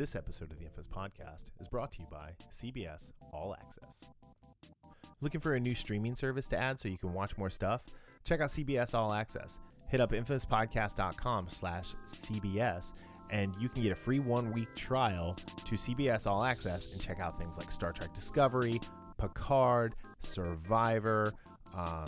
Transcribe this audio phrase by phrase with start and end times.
[0.00, 4.08] This episode of the Infamous Podcast is brought to you by CBS All Access.
[5.20, 7.84] Looking for a new streaming service to add so you can watch more stuff?
[8.24, 9.58] Check out CBS All Access.
[9.90, 12.94] Hit up infamouspodcast.com slash CBS
[13.30, 15.34] and you can get a free one-week trial
[15.66, 18.80] to CBS All Access and check out things like Star Trek Discovery,
[19.18, 21.30] Picard, Survivor,
[21.76, 22.06] um,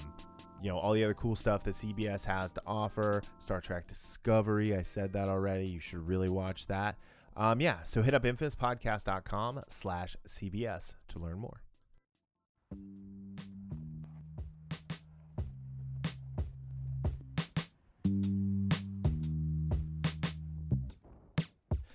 [0.63, 3.21] you know, all the other cool stuff that CBS has to offer.
[3.39, 5.67] Star Trek Discovery, I said that already.
[5.67, 6.97] You should really watch that.
[7.37, 11.63] Um, yeah, so hit up infamouspodcast.com slash CBS to learn more.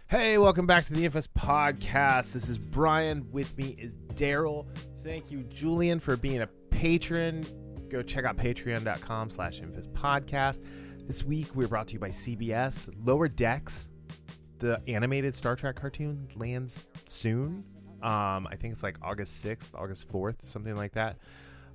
[0.10, 2.32] Hey, welcome back to the Infamous Podcast.
[2.32, 3.30] This is Brian.
[3.32, 4.66] With me is Darryl.
[5.04, 7.46] Thank you, Julian, for being a patron.
[7.90, 10.64] Go check out patreon.com slash infamous podcast.
[11.06, 12.90] This week we're brought to you by CBS.
[13.06, 13.90] Lower Decks,
[14.60, 17.64] the animated Star Trek cartoon, lands soon.
[18.02, 21.18] Um, I think it's like August 6th, August 4th, something like that.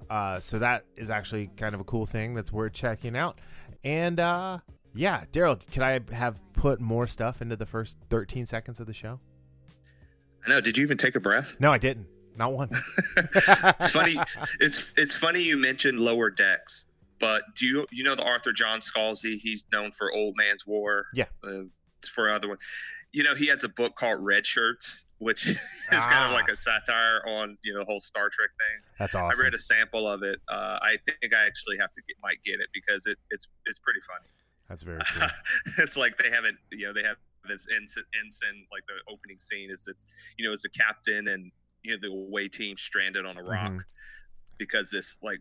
[0.08, 3.40] Uh, so that is actually kind of a cool thing that's worth checking out.
[3.84, 4.58] And uh,
[4.94, 8.92] yeah, Darryl, can I have put more stuff into the first 13 seconds of the
[8.92, 9.20] show?
[10.46, 10.60] I know.
[10.60, 11.54] Did you even take a breath?
[11.58, 12.06] No, I didn't.
[12.36, 12.70] Not one.
[13.16, 14.18] it's funny.
[14.58, 16.86] It's it's funny you mentioned lower decks,
[17.20, 19.38] but do you you know the Arthur John Scalzi?
[19.38, 21.06] He's known for Old Man's War.
[21.14, 21.26] Yeah.
[21.44, 21.64] Uh,
[22.08, 22.58] for other one,
[23.12, 25.58] you know, he has a book called Red Shirts, which is
[25.90, 26.06] ah.
[26.10, 28.80] kind of like a satire on you know the whole Star Trek thing.
[28.98, 29.40] That's awesome.
[29.40, 30.40] I read a sample of it.
[30.48, 33.78] Uh, I think I actually have to get might get it because it, it's it's
[33.78, 34.28] pretty funny.
[34.68, 35.28] That's very cool.
[35.84, 37.16] it's like they haven't you know they have
[37.48, 40.04] this ensign, ensign like the opening scene is it's
[40.38, 41.50] you know it's the captain and
[41.82, 43.78] you know the away team stranded on a rock mm-hmm.
[44.58, 45.40] because this like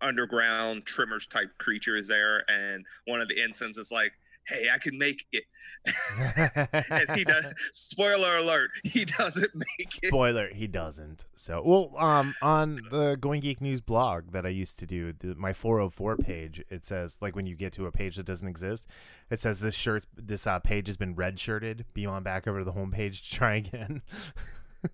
[0.00, 4.12] underground Tremors type creature is there and one of the ensigns is like
[4.46, 5.44] hey i can make it.
[6.90, 10.08] And he does spoiler alert he doesn't make it.
[10.08, 11.24] Spoiler he doesn't.
[11.34, 15.34] So well um on the going geek news blog that i used to do the,
[15.34, 18.86] my 404 page it says like when you get to a page that doesn't exist
[19.30, 21.84] it says this shirt this uh, page has been redshirted.
[21.92, 24.02] be on back over to the homepage to try again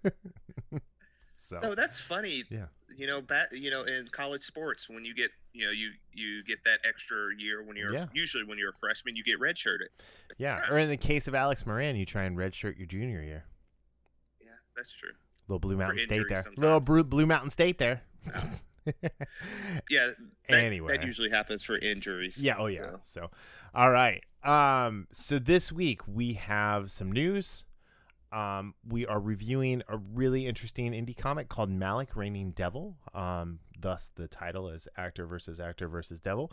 [1.50, 1.58] so.
[1.62, 2.44] so that's funny.
[2.48, 2.66] Yeah.
[2.96, 6.44] You know, bat, you know, in college sports, when you get, you know, you you
[6.44, 8.06] get that extra year when you're yeah.
[8.12, 9.88] usually when you're a freshman, you get redshirted.
[10.38, 10.60] Yeah.
[10.70, 13.44] Or in the case of Alex Moran, you try and redshirt your junior year.
[14.40, 15.10] Yeah, that's true.
[15.48, 16.42] Little Blue Mountain State there.
[16.42, 16.58] Sometimes.
[16.58, 18.02] Little Blue, Blue Mountain State there.
[19.90, 20.10] yeah.
[20.48, 22.38] That, anyway, that usually happens for injuries.
[22.38, 22.56] Yeah.
[22.58, 22.92] Oh yeah.
[23.02, 23.22] So.
[23.22, 23.30] so,
[23.74, 24.22] all right.
[24.44, 25.08] Um.
[25.10, 27.64] So this week we have some news
[28.32, 32.96] um, we are reviewing a really interesting indie comic called Malek Reigning Devil.
[33.14, 36.52] Um, thus, the title is Actor versus Actor versus Devil.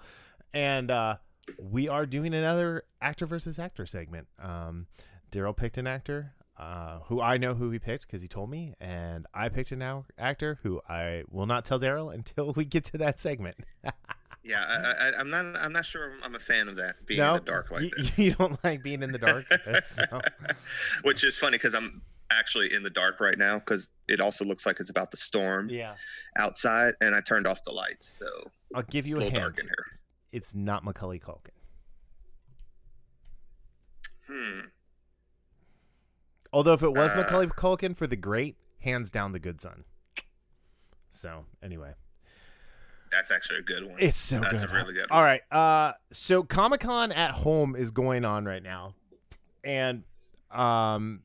[0.54, 1.18] And uh,
[1.60, 4.28] we are doing another actor versus actor segment.
[4.42, 4.88] Um,
[5.32, 8.74] Darryl picked an actor uh, who I know who he picked because he told me,
[8.80, 12.98] and I picked an actor who I will not tell Darryl until we get to
[12.98, 13.58] that segment.
[14.48, 15.58] Yeah, I, am not.
[15.58, 16.14] I'm not sure.
[16.24, 18.82] I'm a fan of that being no, in the dark like you, you don't like
[18.82, 19.46] being in the dark,
[19.84, 20.22] so.
[21.04, 24.66] which is funny because I'm actually in the dark right now because it also looks
[24.66, 25.70] like it's about the storm.
[25.70, 25.96] Yeah.
[26.38, 28.26] Outside, and I turned off the lights, so
[28.74, 29.36] I'll give you a, a hint.
[29.36, 29.86] Dark in here.
[30.32, 31.52] It's not Macaulay Culkin.
[34.28, 34.60] Hmm.
[36.54, 39.84] Although if it was uh, Macaulay Culkin for the great, hands down the good son.
[41.12, 41.94] So anyway.
[43.12, 43.96] That's actually a good one.
[44.00, 44.62] It's so That's good.
[44.62, 45.18] That's a really good one.
[45.18, 45.42] All right.
[45.52, 48.96] Uh, so Comic Con at home is going on right now,
[49.64, 50.04] and
[50.52, 51.22] um,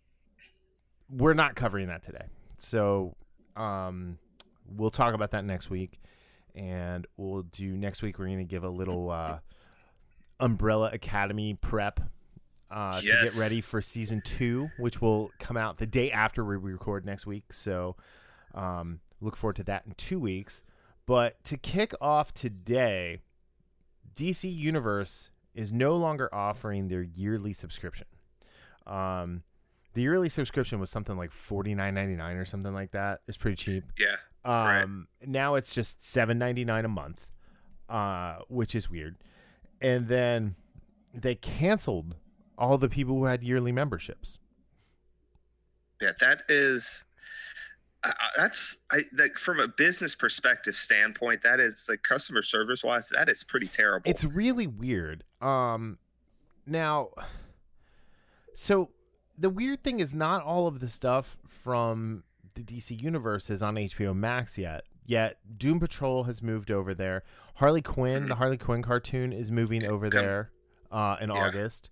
[1.10, 2.26] we're not covering that today.
[2.58, 3.14] So
[3.56, 4.18] um,
[4.66, 6.00] we'll talk about that next week,
[6.54, 8.18] and we'll do next week.
[8.18, 9.38] We're going to give a little uh,
[10.40, 12.00] Umbrella Academy prep
[12.70, 13.18] uh, yes.
[13.18, 17.04] to get ready for season two, which will come out the day after we record
[17.04, 17.52] next week.
[17.52, 17.96] So
[18.54, 20.62] um, look forward to that in two weeks.
[21.12, 23.20] But to kick off today,
[24.16, 28.06] DC Universe is no longer offering their yearly subscription.
[28.86, 29.42] Um,
[29.92, 33.20] the yearly subscription was something like forty nine ninety nine or something like that.
[33.26, 33.84] It's pretty cheap.
[33.98, 34.16] Yeah.
[34.42, 35.28] Um, right.
[35.28, 37.30] now it's just seven ninety nine a month,
[37.90, 39.16] uh, which is weird.
[39.82, 40.54] And then
[41.12, 42.16] they canceled
[42.56, 44.38] all the people who had yearly memberships.
[46.00, 47.04] Yeah, that is
[48.04, 53.08] I, that's I like from a business perspective standpoint, that is like customer service wise,
[53.14, 54.10] that is pretty terrible.
[54.10, 55.24] It's really weird.
[55.40, 55.98] Um,
[56.66, 57.10] now,
[58.54, 58.90] so
[59.38, 63.76] the weird thing is not all of the stuff from the DC universe is on
[63.76, 64.84] HBO Max yet.
[65.04, 67.24] Yet Doom Patrol has moved over there.
[67.56, 68.28] Harley Quinn, mm-hmm.
[68.28, 70.50] the Harley Quinn cartoon, is moving over there
[70.90, 71.36] uh, in yeah.
[71.36, 71.90] August.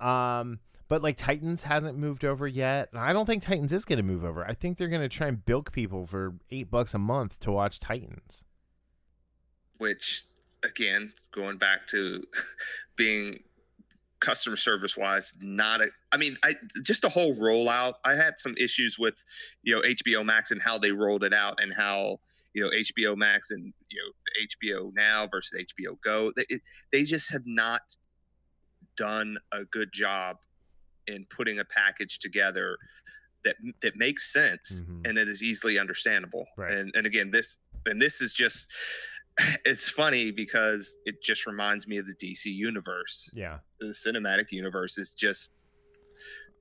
[0.00, 0.58] Um,
[0.90, 2.88] but like Titans hasn't moved over yet.
[2.90, 4.44] And I don't think Titans is going to move over.
[4.44, 7.52] I think they're going to try and bilk people for eight bucks a month to
[7.52, 8.42] watch Titans.
[9.78, 10.24] Which,
[10.64, 12.26] again, going back to
[12.96, 13.38] being
[14.18, 15.90] customer service wise, not a.
[16.10, 17.94] I mean, I just the whole rollout.
[18.04, 19.14] I had some issues with,
[19.62, 22.18] you know, HBO Max and how they rolled it out and how
[22.52, 26.32] you know HBO Max and you know HBO Now versus HBO Go.
[26.34, 26.46] They
[26.90, 27.82] they just have not
[28.96, 30.38] done a good job
[31.06, 32.76] in putting a package together
[33.44, 35.00] that that makes sense mm-hmm.
[35.04, 36.46] and that is easily understandable.
[36.56, 36.72] Right.
[36.72, 38.66] And and again, this and this is just
[39.64, 43.30] it's funny because it just reminds me of the DC universe.
[43.32, 43.58] Yeah.
[43.80, 45.50] The cinematic universe is just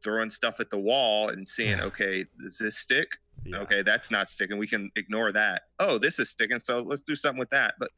[0.03, 3.09] throwing stuff at the wall and seeing, okay, does this stick?
[3.45, 3.59] Yeah.
[3.59, 4.57] Okay, that's not sticking.
[4.57, 5.63] We can ignore that.
[5.79, 7.75] Oh, this is sticking, so let's do something with that.
[7.79, 7.89] But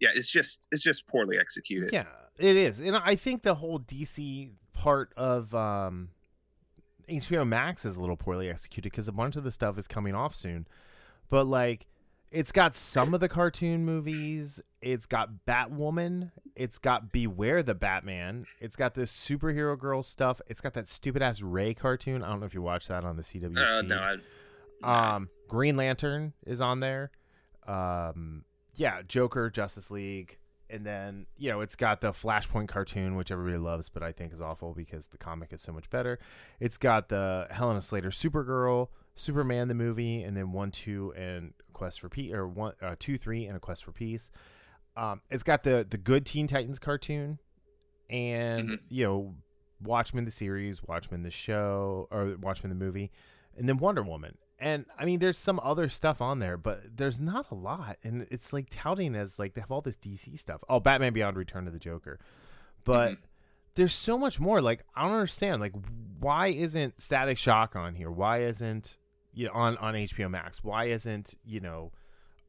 [0.00, 1.90] yeah, it's just it's just poorly executed.
[1.92, 2.06] Yeah,
[2.38, 2.80] it is.
[2.80, 6.10] And I think the whole DC part of um
[7.08, 10.14] HBO Max is a little poorly executed because a bunch of the stuff is coming
[10.14, 10.66] off soon.
[11.28, 11.86] But like
[12.30, 14.60] it's got some of the cartoon movies.
[14.80, 16.32] It's got Batwoman.
[16.54, 18.46] It's got Beware the Batman.
[18.60, 20.40] It's got this superhero girl stuff.
[20.46, 22.22] It's got that stupid ass Ray cartoon.
[22.22, 23.78] I don't know if you watched that on the CWC.
[23.78, 24.16] Uh, no,
[24.82, 27.10] I, um, Green Lantern is on there.
[27.66, 28.44] Um,
[28.74, 30.38] yeah, Joker, Justice League,
[30.68, 34.32] and then you know it's got the Flashpoint cartoon, which everybody loves, but I think
[34.32, 36.18] is awful because the comic is so much better.
[36.60, 42.00] It's got the Helena Slater Supergirl, Superman the movie, and then one, two, and Quest
[42.00, 44.30] for Peace, or one, uh, two, three, and a Quest for Peace.
[44.96, 47.38] Um, it's got the the good Teen Titans cartoon,
[48.08, 48.74] and mm-hmm.
[48.88, 49.34] you know
[49.80, 53.10] Watchmen the series, Watchmen the show, or Watchmen the movie,
[53.56, 54.38] and then Wonder Woman.
[54.58, 57.98] And I mean, there's some other stuff on there, but there's not a lot.
[58.02, 60.62] And it's like touting as like they have all this DC stuff.
[60.68, 62.18] Oh, Batman Beyond Return to the Joker.
[62.84, 63.24] But mm-hmm.
[63.74, 64.62] there's so much more.
[64.62, 65.60] Like, I don't understand.
[65.60, 65.74] Like,
[66.20, 68.10] why isn't Static Shock on here?
[68.10, 68.96] Why isn't
[69.34, 70.64] you know on, on HBO Max?
[70.64, 71.92] Why isn't, you know,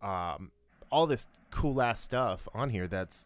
[0.01, 0.51] um
[0.89, 3.25] all this cool ass stuff on here that's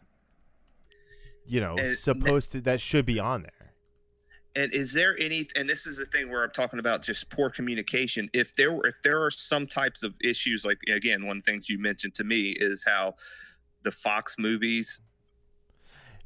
[1.46, 3.61] you know, supposed to that should be on there?
[4.54, 7.50] And is there any and this is the thing where i'm talking about just poor
[7.50, 11.44] communication if there were if there are some types of issues like again one of
[11.44, 13.14] the things you mentioned to me is how
[13.82, 15.00] the fox movies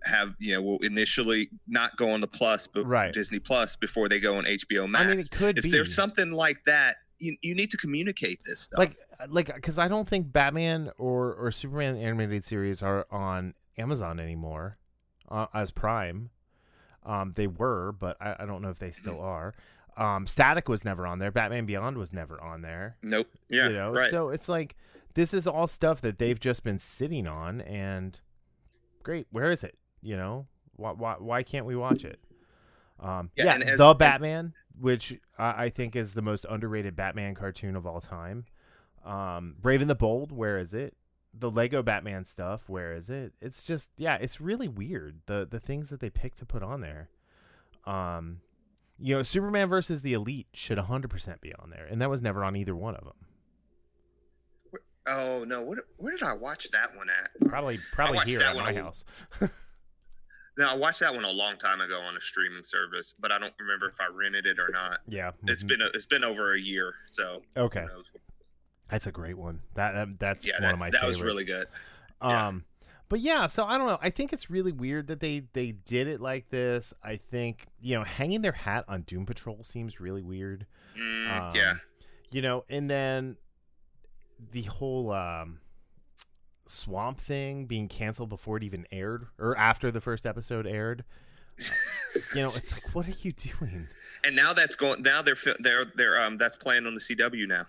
[0.04, 3.12] have you know will initially not go on the plus but right.
[3.12, 5.70] disney plus before they go on hbo max i mean it could if be.
[5.70, 8.96] there's something like that you, you need to communicate this stuff like
[9.28, 14.76] like because i don't think batman or or superman animated series are on amazon anymore
[15.30, 16.30] uh, as prime
[17.06, 19.54] um, they were, but I, I, don't know if they still are.
[19.96, 21.30] Um, Static was never on there.
[21.30, 22.96] Batman Beyond was never on there.
[23.02, 23.28] Nope.
[23.48, 23.68] Yeah.
[23.68, 24.10] You know, right.
[24.10, 24.76] so it's like
[25.14, 28.20] this is all stuff that they've just been sitting on, and
[29.02, 29.26] great.
[29.30, 29.78] Where is it?
[30.02, 32.20] You know, why why, why can't we watch it?
[32.98, 37.34] Um, yeah, yeah as, the Batman, which I, I, think is the most underrated Batman
[37.34, 38.46] cartoon of all time.
[39.04, 40.96] Um, Brave and the Bold, where is it?
[41.38, 43.32] The Lego Batman stuff, where is it?
[43.40, 45.20] It's just yeah, it's really weird.
[45.26, 47.08] The the things that they pick to put on there.
[47.86, 48.40] Um
[48.98, 52.42] you know, Superman versus the Elite should 100% be on there, and that was never
[52.42, 54.80] on either one of them.
[55.06, 57.48] Oh no, what, where did I watch that one at?
[57.48, 59.04] Probably probably here at my house.
[60.58, 63.38] no, I watched that one a long time ago on a streaming service, but I
[63.38, 64.98] don't remember if I rented it or not.
[65.06, 65.68] Yeah, it's mm-hmm.
[65.68, 67.86] been a, it's been over a year, so okay.
[68.90, 69.60] That's a great one.
[69.74, 71.18] That, that that's yeah, one of my that favorites.
[71.18, 71.66] That was really good.
[72.20, 72.64] Um,
[73.08, 73.98] but yeah, so I don't know.
[74.00, 76.92] I think it's really weird that they they did it like this.
[77.02, 80.66] I think you know hanging their hat on Doom Patrol seems really weird.
[80.98, 81.74] Mm, um, yeah.
[82.30, 83.36] You know, and then
[84.52, 85.60] the whole um,
[86.66, 91.04] swamp thing being canceled before it even aired or after the first episode aired.
[92.34, 93.88] you know, it's like, what are you doing?
[94.24, 95.02] And now that's going.
[95.02, 97.66] Now they're they're they're um that's playing on the CW now.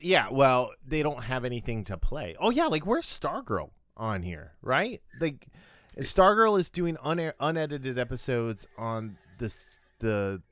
[0.00, 2.36] Yeah, well, they don't have anything to play.
[2.38, 5.00] Oh yeah, like where's Stargirl on here, right?
[5.20, 5.46] Like
[5.98, 10.42] Stargirl is doing un- unedited episodes on this the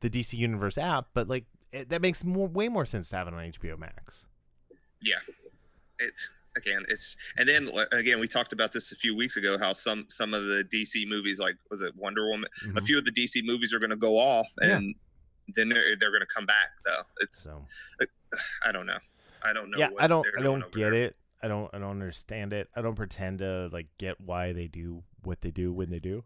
[0.00, 3.28] the DC Universe app, but like it, that makes more way more sense to have
[3.28, 4.26] it on HBO Max.
[5.00, 5.16] Yeah,
[5.98, 9.72] it's again, it's and then again we talked about this a few weeks ago how
[9.72, 12.78] some some of the DC movies like was it Wonder Woman, mm-hmm.
[12.78, 14.88] a few of the DC movies are going to go off and.
[14.88, 14.92] Yeah
[15.56, 17.02] then they're, they're going to come back though.
[17.20, 17.64] It's so.
[18.64, 18.98] I don't know.
[19.42, 19.78] I don't know.
[19.78, 20.26] Yeah, I don't.
[20.38, 20.94] I don't get there.
[20.94, 21.16] it.
[21.42, 21.72] I don't.
[21.72, 22.68] I don't understand it.
[22.74, 26.24] I don't pretend to like get why they do what they do when they do.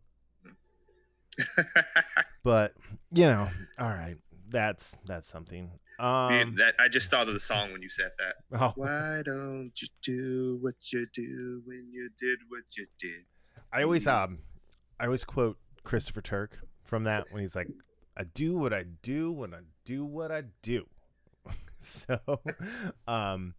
[2.44, 2.75] but
[3.12, 4.16] you know, all right.
[4.49, 5.71] That's that's something.
[5.99, 8.35] Um, that I just thought of the song when you said that.
[8.61, 8.73] Oh.
[8.76, 13.25] Why don't you do what you do when you did what you did?
[13.73, 14.40] I always um,
[14.99, 17.68] I always quote Christopher Turk from that when he's like,
[18.16, 20.87] I do what I do when I do what I do.
[21.83, 22.19] So,
[23.09, 23.55] um,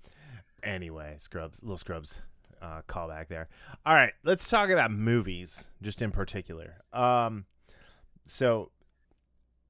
[0.63, 2.21] anyway, Scrubs, little Scrubs,
[2.61, 3.49] uh, callback there.
[3.85, 6.77] All right, let's talk about movies, just in particular.
[6.93, 7.45] Um,
[8.25, 8.71] so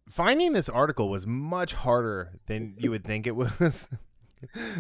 [0.10, 3.90] finding this article was much harder than you would think it was.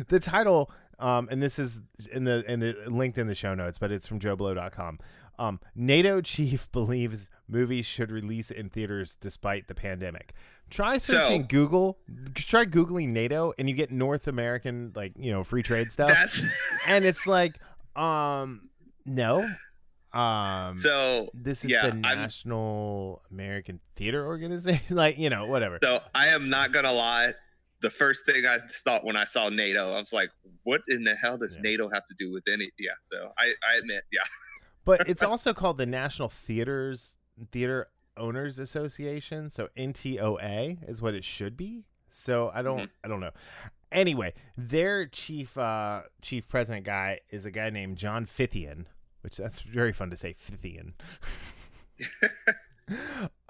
[0.09, 3.77] the title, um, and this is in the in the linked in the show notes,
[3.79, 4.99] but it's from JoBlo.com.
[5.39, 10.33] Um, NATO chief believes movies should release in theaters despite the pandemic.
[10.73, 11.99] Try searching so, Google.
[12.33, 16.11] Try googling NATO, and you get North American like you know free trade stuff.
[16.87, 17.59] and it's like,
[17.95, 18.69] um,
[19.05, 19.47] no.
[20.13, 25.77] Um, so this is yeah, the National I'm, American Theater Organization, like you know, whatever.
[25.83, 27.35] So I am not gonna lie.
[27.81, 30.31] The first thing I thought when I saw NATO, I was like,
[30.63, 31.69] "What in the hell does yeah.
[31.69, 32.93] NATO have to do with any?" Yeah.
[33.03, 34.21] So I, I admit, yeah.
[34.85, 37.15] but it's also called the National Theaters
[37.51, 39.49] Theater Owners Association.
[39.49, 41.85] So NTOA is what it should be.
[42.09, 42.85] So I don't mm-hmm.
[43.03, 43.31] I don't know.
[43.91, 48.85] Anyway, their chief uh chief president guy is a guy named John Fithian,
[49.21, 50.93] which that's very fun to say Fithian.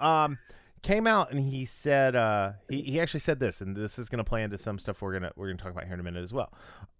[0.00, 0.38] um
[0.82, 4.18] came out and he said uh he, he actually said this and this is going
[4.18, 6.00] to play into some stuff we're going to we're going to talk about here in
[6.00, 6.52] a minute as well.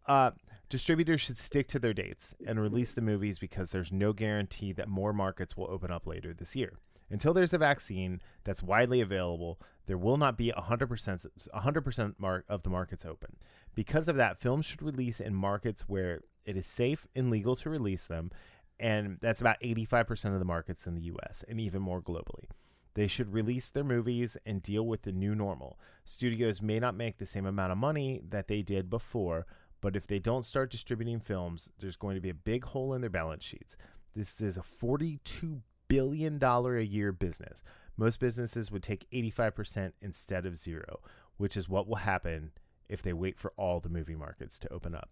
[0.06, 0.32] Uh
[0.68, 4.88] distributors should stick to their dates and release the movies because there's no guarantee that
[4.88, 6.78] more markets will open up later this year.
[7.10, 12.62] Until there's a vaccine that's widely available, there will not be 100% 100% mark of
[12.62, 13.36] the markets open.
[13.74, 17.70] Because of that, films should release in markets where it is safe and legal to
[17.70, 18.30] release them,
[18.78, 22.46] and that's about 85% of the markets in the US and even more globally.
[22.94, 25.78] They should release their movies and deal with the new normal.
[26.04, 29.46] Studios may not make the same amount of money that they did before,
[29.80, 33.00] but if they don't start distributing films, there's going to be a big hole in
[33.00, 33.76] their balance sheets.
[34.14, 35.62] This is a 42
[35.94, 37.62] billion dollar a year business.
[37.96, 40.98] Most businesses would take 85% instead of zero,
[41.36, 42.50] which is what will happen
[42.88, 45.10] if they wait for all the movie markets to open up.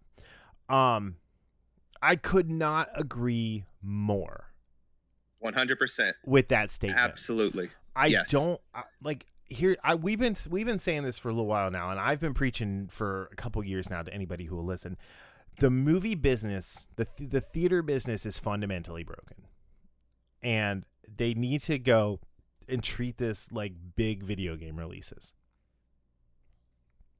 [0.73, 1.15] Um,
[2.01, 4.49] I could not agree more.
[5.41, 6.99] 100% with that statement.
[6.99, 7.69] Absolutely.
[7.95, 8.29] I yes.
[8.29, 8.59] don't
[9.01, 11.99] like here I, we've been we've been saying this for a little while now and
[11.99, 14.97] I've been preaching for a couple years now to anybody who will listen.
[15.59, 19.42] The movie business, the th- the theater business is fundamentally broken
[20.43, 20.85] and
[21.17, 22.19] they need to go
[22.67, 25.33] and treat this like big video game releases.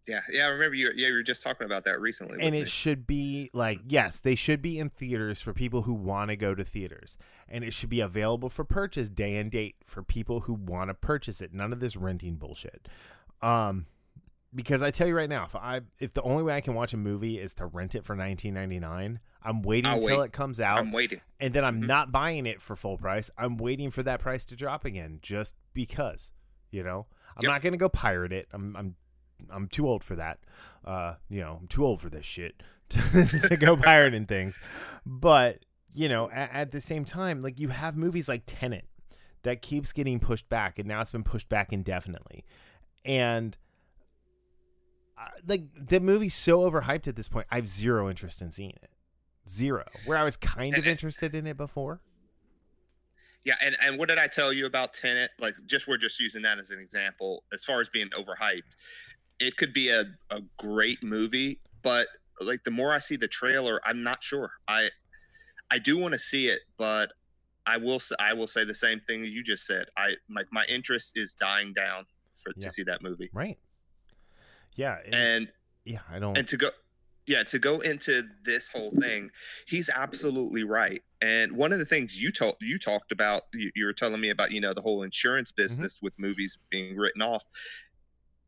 [0.08, 0.92] Yeah, yeah, I remember you.
[0.94, 2.40] Yeah, you were just talking about that recently.
[2.42, 2.66] And it me?
[2.66, 6.54] should be like, yes, they should be in theaters for people who want to go
[6.54, 10.54] to theaters, and it should be available for purchase day and date for people who
[10.54, 11.54] want to purchase it.
[11.54, 12.90] None of this renting bullshit.
[13.42, 13.86] Um,
[14.54, 16.94] because I tell you right now, if I if the only way I can watch
[16.94, 20.26] a movie is to rent it for nineteen ninety nine, I'm waiting I'll until wait.
[20.26, 20.80] it comes out.
[20.80, 21.22] I'm waiting.
[21.40, 21.88] And then I'm mm-hmm.
[21.88, 23.30] not buying it for full price.
[23.38, 26.32] I'm waiting for that price to drop again just because,
[26.72, 27.08] you know.
[27.36, 27.52] I'm yep.
[27.52, 28.48] not going to go pirate it.
[28.54, 28.96] I'm I'm
[29.52, 30.40] I'm too old for that.
[30.86, 34.60] Uh, you know, I'm too old for this shit to, to go pirating things.
[35.06, 38.86] But, you know, at, at the same time, like you have movies like Tenet
[39.44, 42.46] that keeps getting pushed back and now it's been pushed back indefinitely.
[43.06, 43.58] And
[45.48, 47.48] like the movie's so overhyped at this point.
[47.52, 48.90] I have zero interest in seeing it
[49.48, 49.86] zero.
[50.06, 52.02] Where I was kind of interested in it before.
[53.44, 55.32] Yeah, and, and what did I tell you about Tenet?
[55.38, 57.44] Like, just we're just using that as an example.
[57.52, 58.62] As far as being overhyped,
[59.40, 62.08] it could be a, a great movie, but
[62.40, 64.52] like the more I see the trailer, I'm not sure.
[64.68, 64.90] I
[65.70, 67.12] I do want to see it, but
[67.66, 69.88] I will say I will say the same thing that you just said.
[69.98, 72.06] I like my interest is dying down
[72.42, 72.68] for yeah.
[72.68, 73.30] to see that movie.
[73.34, 73.58] Right.
[74.76, 74.98] Yeah.
[75.06, 75.48] It, and
[75.86, 76.38] yeah, I don't.
[76.38, 76.70] And to go
[77.26, 79.30] yeah to go into this whole thing
[79.68, 83.86] he's absolutely right and one of the things you told you talked about you, you,
[83.86, 85.64] were telling me about you know the whole insurance mm-hmm.
[85.64, 86.08] business mm-hmm.
[86.08, 87.44] with movies being written off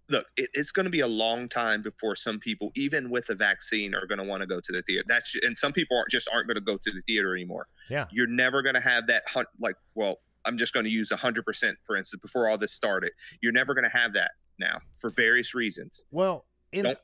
[0.10, 3.36] look it, it's going to be a long time before some people even with a
[3.36, 6.10] vaccine are going to want to go to the theater that's and some people aren't
[6.10, 9.08] just aren't going to go to the theater anymore yeah you're never going to have
[9.08, 12.74] that hunt like well i'm just going to use 100% for instance before all this
[12.74, 16.96] started you're never going to have that now for various reasons well in,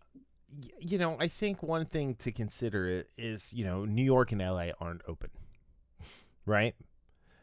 [0.80, 4.70] you know, I think one thing to consider is, you know, New York and LA
[4.80, 5.30] aren't open.
[6.46, 6.76] Right?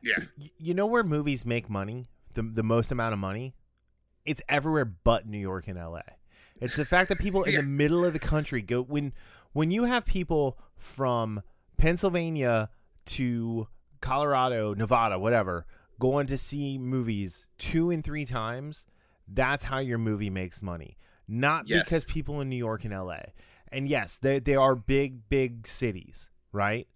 [0.02, 0.18] Yeah.
[0.58, 2.08] you know where movies make money?
[2.34, 3.54] The the most amount of money?
[4.24, 6.02] It's everywhere but New York and LA.
[6.60, 9.12] It's the fact that people in the middle of the country go when
[9.52, 11.42] when you have people from
[11.78, 12.70] Pennsylvania
[13.06, 13.68] to
[14.00, 15.66] Colorado, Nevada, whatever,
[15.98, 18.86] going to see movies two and three times,
[19.32, 21.84] that's how your movie makes money not yes.
[21.84, 23.20] because people in New York and LA.
[23.70, 26.88] And yes, they they are big big cities, right?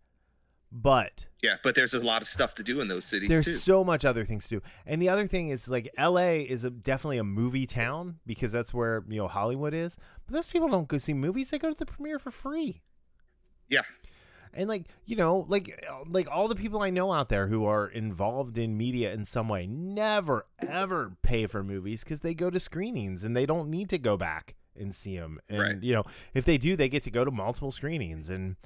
[0.75, 3.53] But Yeah, but there's a lot of stuff to do in those cities there's too.
[3.53, 4.63] so much other things to do.
[4.87, 8.73] And the other thing is like LA is a, definitely a movie town because that's
[8.73, 9.99] where you know Hollywood is.
[10.27, 12.81] But those people don't go see movies; they go to the premiere for free.
[13.69, 13.83] Yeah.
[14.55, 17.87] And like you know, like like all the people I know out there who are
[17.89, 22.61] involved in media in some way never ever pay for movies because they go to
[22.61, 25.39] screenings and they don't need to go back and see them.
[25.49, 25.83] And Right.
[25.83, 26.05] you know,
[26.35, 28.57] if they do, they get to go to multiple screenings and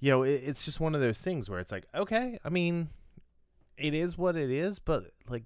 [0.00, 2.90] you know, it, it's just one of those things where it's like, okay, I mean,
[3.78, 5.44] it is what it is, but like,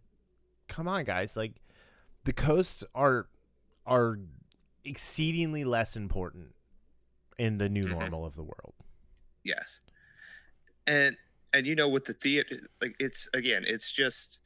[0.66, 1.52] come on, guys, like,
[2.24, 3.28] the coasts are
[3.86, 4.18] are
[4.84, 6.54] exceedingly less important
[7.38, 7.90] in the new Mhm.
[7.98, 8.74] normal of the world.
[9.42, 9.80] Yes.
[10.86, 11.16] And
[11.52, 14.40] and you know with the theater like it's again it's just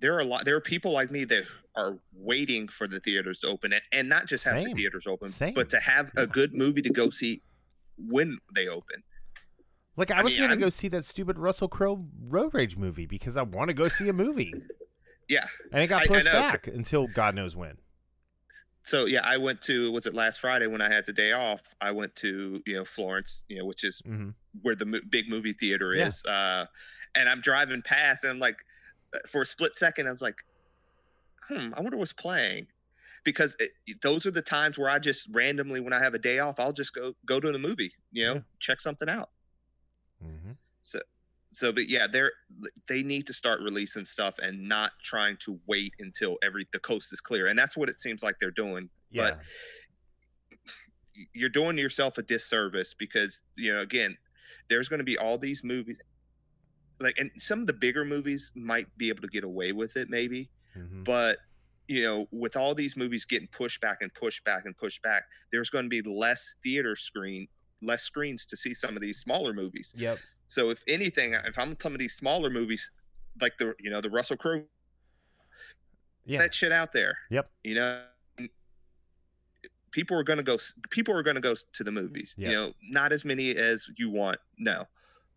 [0.00, 1.44] there are a lot there are people like me that
[1.76, 4.68] are waiting for the theaters to open and, and not just have Same.
[4.68, 5.54] the theaters open Same.
[5.54, 7.42] but to have a good movie to go see
[7.96, 9.02] when they open.
[9.96, 12.76] Like, I I was mean, gonna I'm- go see that stupid Russell Crowe road rage
[12.76, 14.54] movie because I want to go see a movie,
[15.28, 15.46] Yeah.
[15.72, 17.78] and it got I- I pushed back until God knows when.
[18.84, 21.60] So yeah, I went to was it last Friday when I had the day off,
[21.80, 24.30] I went to, you know, Florence, you know, which is hmm
[24.62, 26.08] where the mo- big movie theater Yeah.
[26.08, 26.24] is.
[26.24, 26.66] Uh,
[27.14, 28.56] and I'm driving past, and I'm like,
[29.14, 30.36] uh, for a split second, I was like,
[31.48, 32.66] hmm, I wonder what's playing,
[33.24, 36.38] because it, those are the times where I just randomly, when I have a day
[36.38, 38.40] off, I'll just go go to the movie, you know, Yeah.
[38.60, 39.30] check something out.
[40.20, 41.00] hmm So,
[41.72, 42.32] but yeah, they're
[42.88, 47.12] they need to start releasing stuff and not trying to wait until every the coast
[47.12, 48.90] is clear, and that's what it seems like they're doing.
[49.10, 49.30] Yeah.
[49.30, 49.40] But
[51.34, 54.16] you're doing yourself a disservice because you know again
[54.70, 55.98] there's going to be all these movies
[57.00, 60.08] like and some of the bigger movies might be able to get away with it
[60.08, 61.38] maybe hmm but
[61.86, 65.22] you know with all these movies getting pushed back and pushed back and pushed back
[65.52, 67.48] there's going to be less theater screen
[67.82, 70.18] less screens to see some of these smaller movies Yep.
[70.48, 72.90] So if anything if i'm some of these smaller movies
[73.40, 74.62] like the you know the russell crowe
[76.24, 76.38] Yeah.
[76.40, 77.48] that shit out there Yep.
[77.64, 78.02] you know
[79.90, 80.58] people are going to go
[80.90, 82.48] people are to go to the movies Yeah.
[82.48, 84.84] you know not as many as you want no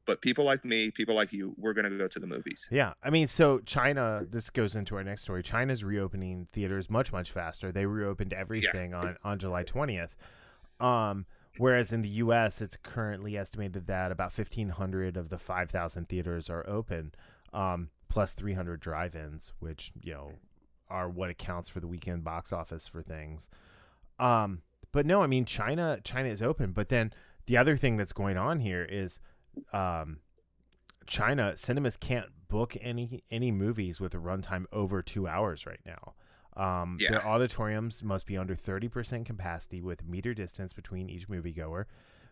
[0.06, 2.94] but people like me people like you we're going to go to the movies Yeah,
[3.04, 4.26] I mean, so China.
[4.30, 5.44] This goes into our next story.
[5.44, 7.72] China's reopening theaters much much faster.
[7.72, 10.16] They reopened everything on on July twentieth.
[10.80, 15.70] Um, whereas in the U.S., it's currently estimated that about fifteen hundred of the five
[15.70, 17.14] thousand theaters are open,
[17.54, 20.34] um, plus three hundred drive-ins, which you know
[20.90, 23.50] are what accounts for the weekend box office for things.
[24.20, 24.62] Um,
[24.92, 26.00] but no, I mean China.
[26.04, 27.14] China is open, but then
[27.46, 29.20] the other thing that's going on here is,
[29.74, 30.20] um,
[31.08, 36.14] China cinemas can't book any any movies with a runtime over two hours right now.
[36.58, 41.86] Um, Their auditoriums must be under thirty percent capacity with meter distance between each moviegoer.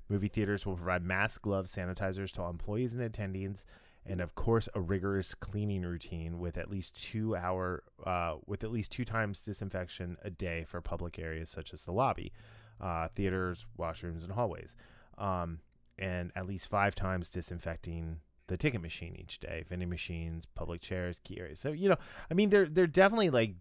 [0.10, 3.64] Movie theaters will provide mask, gloves, sanitizers to all employees and attendees,
[4.06, 8.72] and of course a rigorous cleaning routine with at least two hour uh, with at
[8.72, 12.34] least two times disinfection a day for public areas such as the lobby,
[12.82, 14.76] uh, theaters, washrooms, and hallways,
[15.18, 15.60] um,
[15.98, 21.20] and at least five times disinfecting the ticket machine each day, vending machines, public chairs,
[21.24, 21.60] key areas.
[21.60, 21.98] So you know,
[22.30, 23.54] I mean, they're they're definitely like,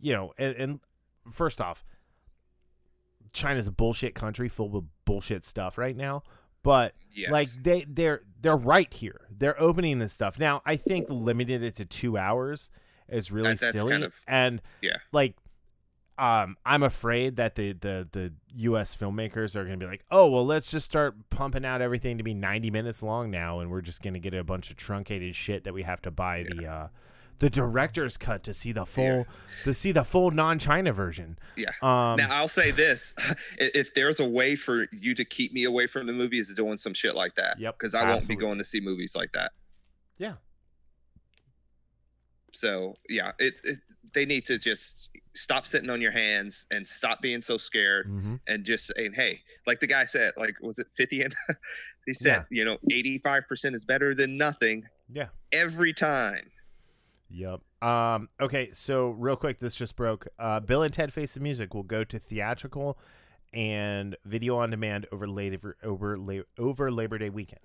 [0.00, 0.80] you know, and, and
[1.30, 1.84] first off,
[3.32, 6.22] China's a bullshit country full of bullshit stuff right now,
[6.62, 9.22] but yes like they they're they're right here.
[9.30, 10.62] They're opening this stuff now.
[10.64, 12.70] I think limited it to two hours
[13.08, 14.96] is really That- silly, kind of- and yeah.
[15.12, 15.36] like.
[16.20, 18.92] Um, I'm afraid that the, the, the U.S.
[18.96, 22.24] filmmakers are going to be like, oh well, let's just start pumping out everything to
[22.24, 25.36] be 90 minutes long now, and we're just going to get a bunch of truncated
[25.36, 26.88] shit that we have to buy the uh,
[27.40, 29.26] the director's cut to see the full
[29.64, 31.38] to see the full non-China version.
[31.56, 31.70] Yeah.
[31.82, 33.14] Um, now i'll say this
[33.58, 36.78] if there's a way for you to keep me away from the movies is doing
[36.78, 39.52] some shit like that Yep, because i won't be going to see movies like that
[40.18, 40.34] Yeah.
[42.52, 43.78] so yeah it, it
[44.14, 48.40] they need to just stop sitting on your hands and stop being so scared mhm.
[48.48, 51.36] and just saying, hey, like the guy said, like was it 50 and
[52.06, 55.26] he said, you know, 85% is better than nothing Yeah.
[55.52, 56.50] every time.
[57.30, 57.60] Yep.
[57.82, 60.26] Um, okay, so real quick, this just broke.
[60.38, 62.98] Uh, Bill and Ted Face the Music will go to theatrical
[63.52, 67.60] and video on demand over labor over la- over Labor Day weekend.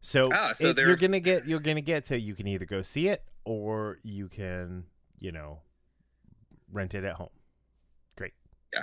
[0.00, 2.82] So, Ah, so it- you're gonna get you're gonna get to you can either go
[2.82, 4.84] see it or you can
[5.18, 5.60] you know
[6.70, 7.30] rent it at home.
[8.16, 8.34] Great.
[8.72, 8.82] Yeah.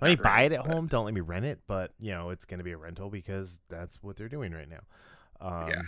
[0.00, 0.88] Let me buy it at home.
[0.88, 4.02] Don't let me rent it, but you know it's gonna be a rental because that's
[4.02, 4.80] what they're doing right now.
[5.40, 5.82] Um, Yeah.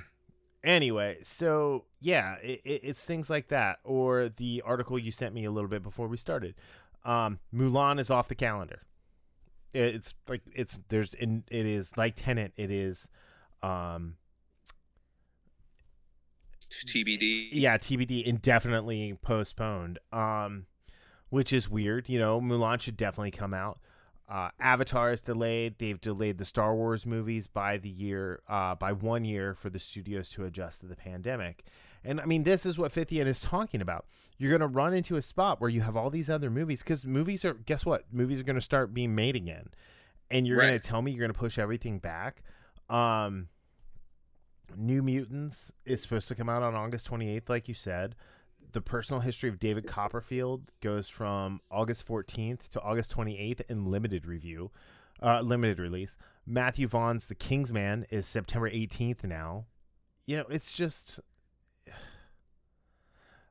[0.65, 5.45] Anyway, so yeah, it, it, it's things like that, or the article you sent me
[5.45, 6.55] a little bit before we started.
[7.05, 8.81] Um, Mulan is off the calendar.
[9.75, 12.53] It- It's like it's there's in it is like Tenet.
[12.57, 13.07] It is,
[13.63, 14.17] um,
[16.87, 17.49] TBD.
[17.53, 19.99] Yeah, TBD indefinitely postponed.
[20.13, 20.67] Um,
[21.29, 22.09] which is weird.
[22.09, 23.79] You know, Mulan should definitely come out.
[24.29, 25.75] Uh, Avatar is delayed.
[25.79, 29.79] They've delayed the Star Wars movies by the year, uh, by one year for the
[29.79, 31.65] studios to adjust to the pandemic.
[32.03, 34.07] And I mean, this is what 50 is talking about.
[34.39, 37.05] You're going to run into a spot where you have all these other movies because
[37.05, 38.05] movies are, guess what?
[38.13, 39.69] Movies are going to start being made again.
[40.31, 40.69] And you're Right.
[40.69, 42.43] going to tell me you're going to push everything back.
[42.89, 43.49] Um,
[44.77, 48.15] New Mutants is supposed to come out on August 28th, like you said.
[48.75, 54.27] The personal history of David Copperfield goes from August 14th to August 28th in limited
[54.27, 54.71] review,
[55.23, 56.17] uh, limited release.
[56.47, 59.65] Matthew Vaughn's The King's Man is September 18th now.
[60.27, 61.21] You know, it's just,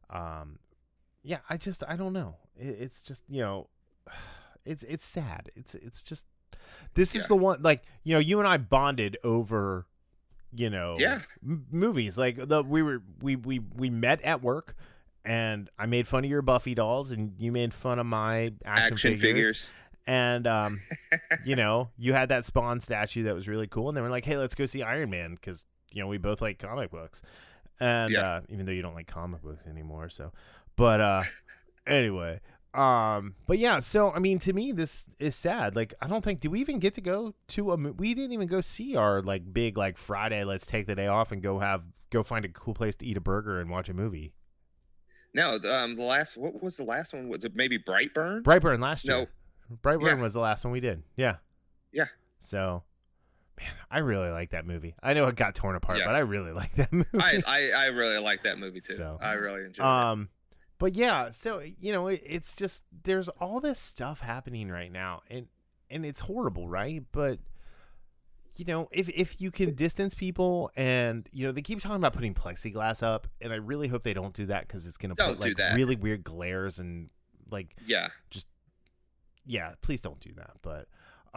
[0.10, 0.60] um,
[1.24, 2.36] yeah, I just I don't know.
[2.58, 3.68] It, it's just you know,
[4.66, 5.52] it's it's sad.
[5.56, 6.26] It's it's just
[6.94, 9.86] this is the one like you know you and I bonded over
[10.56, 11.22] you know Yeah.
[11.44, 14.76] m- movies like the we were we we we met at work
[15.26, 18.94] and I made fun of your Buffy dolls and you made fun of my action,
[18.94, 19.20] Action figures.
[19.22, 19.70] figures.
[20.06, 20.82] and um
[21.46, 24.26] you know you had that Spawn statue that was really cool and then we're like
[24.26, 27.22] hey let's go see Iron Man because you know we both like comic books
[27.80, 28.22] and Yeah.
[28.38, 30.32] uh even though you don't like comic books anymore so
[30.76, 31.24] but uh
[31.88, 32.40] anyway
[32.74, 36.40] um but yeah so i mean to me this is sad like i don't think
[36.40, 39.54] do we even get to go to a we didn't even go see our like
[39.54, 42.74] big like friday let's take the day off and go have go find a cool
[42.74, 44.34] place to eat a burger and watch a movie
[45.34, 47.28] No, um, the last what was the last one?
[47.30, 48.44] Was it maybe Brightburn?
[48.44, 49.28] brightburn last year
[49.70, 49.76] No.
[49.84, 50.22] brightburn Yeah.
[50.22, 51.38] was the last one we did yeah
[51.92, 52.06] Yeah.
[52.40, 52.84] so
[53.58, 56.06] man i really like that movie i know it got torn apart Yeah.
[56.08, 58.96] but i really like that movie I, I I really like that movie too.
[58.96, 59.90] So, I really enjoyed it.
[59.90, 60.30] Um,
[60.80, 65.22] but yeah, so you know, it, it's just there's all this stuff happening right now,
[65.30, 65.48] and
[65.90, 67.04] and it's horrible, right?
[67.14, 67.40] But
[68.56, 72.14] you know, if if you can distance people, and you know, they keep talking about
[72.14, 75.38] putting plexiglass up, and I really hope they don't do that because it's gonna Don't
[75.38, 75.76] put like that.
[75.76, 77.10] really weird glares and
[77.50, 78.10] like Yeah.
[78.30, 78.48] Just
[79.46, 80.52] yeah, please don't do that.
[80.62, 80.88] But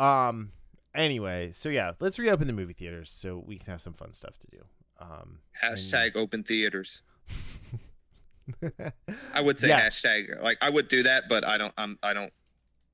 [0.00, 0.52] um,
[0.94, 4.38] anyway, so yeah, let's reopen the movie theaters so we can have some fun stuff
[4.40, 4.58] to do.
[5.00, 7.00] Um, and- Hashtag open theaters.
[9.34, 10.00] I would say Yes.
[10.00, 11.74] hashtag like I would do that, but I don't.
[11.76, 12.32] I'm I don't.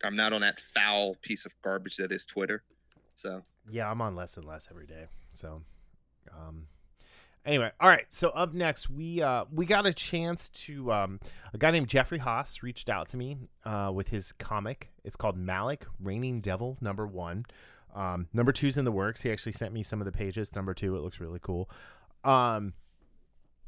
[0.05, 2.63] I'm not on that foul piece of garbage that is Twitter.
[3.15, 5.07] So Yeah, I'm on less and less every day.
[5.33, 5.63] So,
[6.31, 6.67] um,
[7.47, 8.07] anyway, all right.
[8.09, 11.21] So up next, we uh we got a chance to um
[11.55, 14.91] a guy named Jeffrey Haas reached out to me uh with his comic.
[15.05, 17.47] It's called Malek Reigning Devil Number One.
[17.95, 19.23] Um, number two's in the works.
[19.23, 20.55] He actually sent me some of the pages.
[20.55, 21.69] Number two, it looks really cool.
[22.25, 22.73] Um,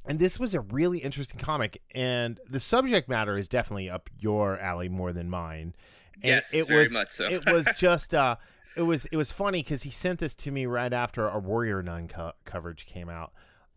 [0.06, 4.58] and this was a really interesting comic, and the subject matter is definitely up your
[4.58, 5.74] alley more than mine.
[6.16, 7.28] And yes, it very was much so.
[7.28, 8.36] it was just uh
[8.76, 11.82] it was it was funny because he sent this to me right after our warrior
[11.82, 13.32] nun co- coverage came out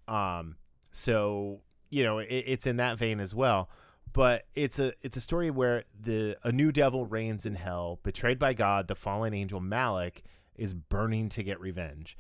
[0.08, 0.56] um
[0.92, 3.70] so you know it, it's in that vein as well
[4.14, 8.40] but it's a it's a story where the a new devil reigns in hell betrayed
[8.40, 10.24] by god the fallen angel malek
[10.56, 12.18] is burning to get revenge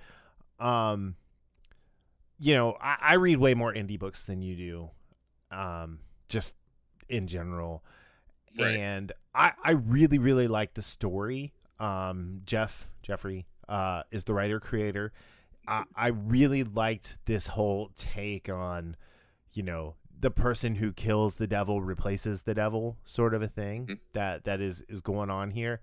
[0.59, 1.15] um
[2.39, 4.89] you know i, I read way more indie books than you do
[5.57, 6.55] um just
[7.09, 7.83] in general
[8.59, 8.77] Right.
[8.79, 11.53] and I, I really really like the story.
[11.79, 15.11] Um, Jeff Jeffrey uh, is the writer creator.
[15.67, 18.95] I, I really liked this whole take on,
[19.53, 23.85] you know, the person who kills the devil replaces the devil sort of a thing
[23.87, 23.99] Mhm.
[24.13, 25.81] that that is is going on here,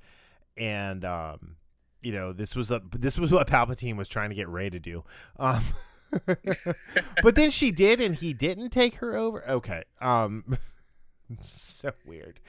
[0.56, 1.56] and um,
[2.02, 4.80] you know, this was a this was what Palpatine was trying to get Rey to
[4.80, 5.04] do.
[5.38, 5.62] Um,
[7.22, 9.48] but then she did, and he didn't take her over.
[9.48, 9.82] Okay.
[10.00, 10.58] Um,
[11.40, 12.40] so weird.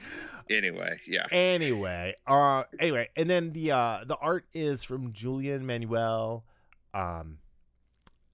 [0.50, 1.26] anyway, yeah.
[1.30, 6.44] Anyway, uh, anyway, and then the uh the art is from Julian Manuel,
[6.92, 7.38] um,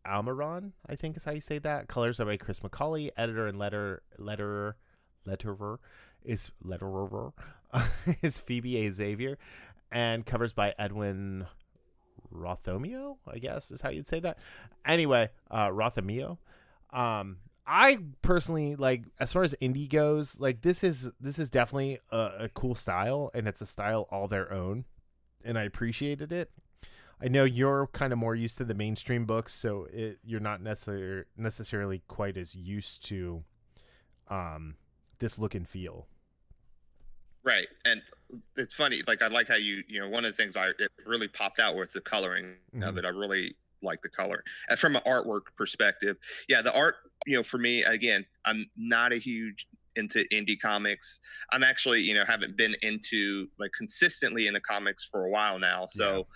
[0.07, 1.89] Almiron, I think is how you say that.
[1.89, 3.11] Colors are by Chris McAuley.
[3.17, 4.75] Editor and letter letterer
[5.27, 5.79] letterer
[6.25, 7.33] is letterer
[8.23, 9.39] is Phoebe A Xavier,
[9.91, 11.47] and covers by Edwin
[12.35, 13.17] Rwothomio.
[13.27, 14.39] I guess is how you'd say that.
[14.85, 16.39] Anyway, uh, Rwothomio.
[16.93, 22.01] Um, I personally like as far as indie goes, like this is this is definitely
[22.11, 24.85] a, a cool style, and it's a style all their own,
[25.45, 26.51] and I appreciated it.
[27.21, 30.61] I know you're kind of more used to the mainstream books, so it, you're not
[30.61, 33.45] necessarily necessarily quite as used to
[34.29, 34.75] um,
[35.21, 36.09] this look and feel.
[37.45, 38.03] Right, and
[38.57, 39.03] it's funny.
[39.07, 41.59] Like I like how you, you know, one of the things I it really popped
[41.59, 42.99] out with the coloring of Mhm.
[42.99, 43.05] it.
[43.05, 44.43] I really like the color.
[44.69, 46.17] And from an artwork perspective,
[46.49, 49.67] yeah, the art, you know, for me, again, I'm not a huge
[49.97, 51.21] into indie comics.
[51.53, 55.87] I'm actually, you know, haven't been into like consistently into comics for a while now.
[55.89, 56.27] So,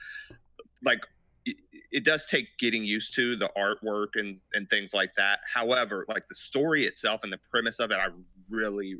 [0.84, 1.00] like
[1.46, 1.56] it,
[1.90, 5.40] it does take getting used to the artwork and and things like that.
[5.52, 8.08] However, like the story itself and the premise of it, I
[8.50, 8.96] really,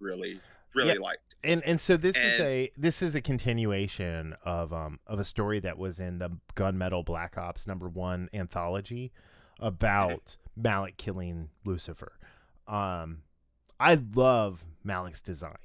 [0.00, 0.42] really,
[0.74, 1.00] really Yeah.
[1.00, 1.33] liked.
[1.44, 5.60] And and so this is a this is a continuation of um of a story
[5.60, 9.12] that was in the Gunmetal Black Ops number one anthology
[9.60, 12.12] about Malek killing Lucifer.
[12.66, 13.18] Um,
[13.78, 15.58] I love Malek's design.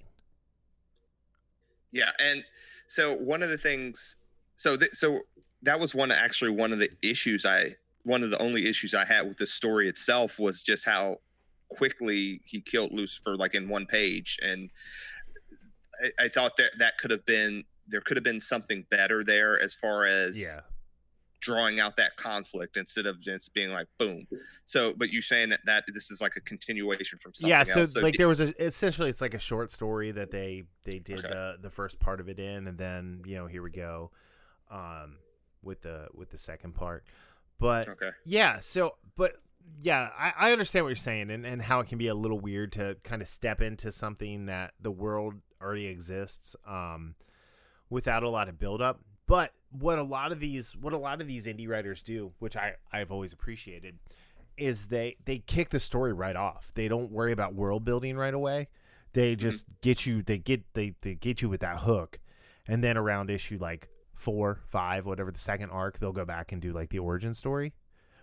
[1.91, 2.43] Yeah, and
[2.87, 4.15] so one of the things,
[4.55, 5.21] so th- so
[5.63, 9.05] that was one actually one of the issues I one of the only issues I
[9.05, 11.17] had with the story itself was just how
[11.69, 14.69] quickly he killed Lucifer like in one page, and
[16.03, 19.59] I, I thought that that could have been there could have been something better there
[19.59, 20.61] as far as Yeah,
[21.41, 24.27] drawing out that conflict instead of just being like boom.
[24.65, 27.63] So, but you saying that that this is like a continuation from something yeah.
[27.63, 27.95] So else.
[27.95, 31.29] like there was a essentially it's like a short story that they they did Okay.
[31.29, 34.11] the the first part of it in, and then you know here we go,
[34.69, 35.17] um,
[35.63, 37.03] with the with the second part.
[37.57, 39.33] But okay, Yeah, so but
[39.79, 42.39] yeah, I, I understand what you're saying and, and how it can be a little
[42.39, 47.15] weird to kind of step into something that the world already exists um
[47.89, 49.01] without a lot of build up.
[49.27, 52.57] But what a lot of these what a lot of these indie writers do, which
[52.57, 53.99] I, I've always appreciated,
[54.57, 56.71] is they they kick the story right off.
[56.73, 58.69] They don't worry about world building right away.
[59.13, 62.19] They just get you they get they, they get you with that hook.
[62.67, 66.61] And then around issue like four, five, whatever the second arc, they'll go back and
[66.61, 67.73] do like the origin story,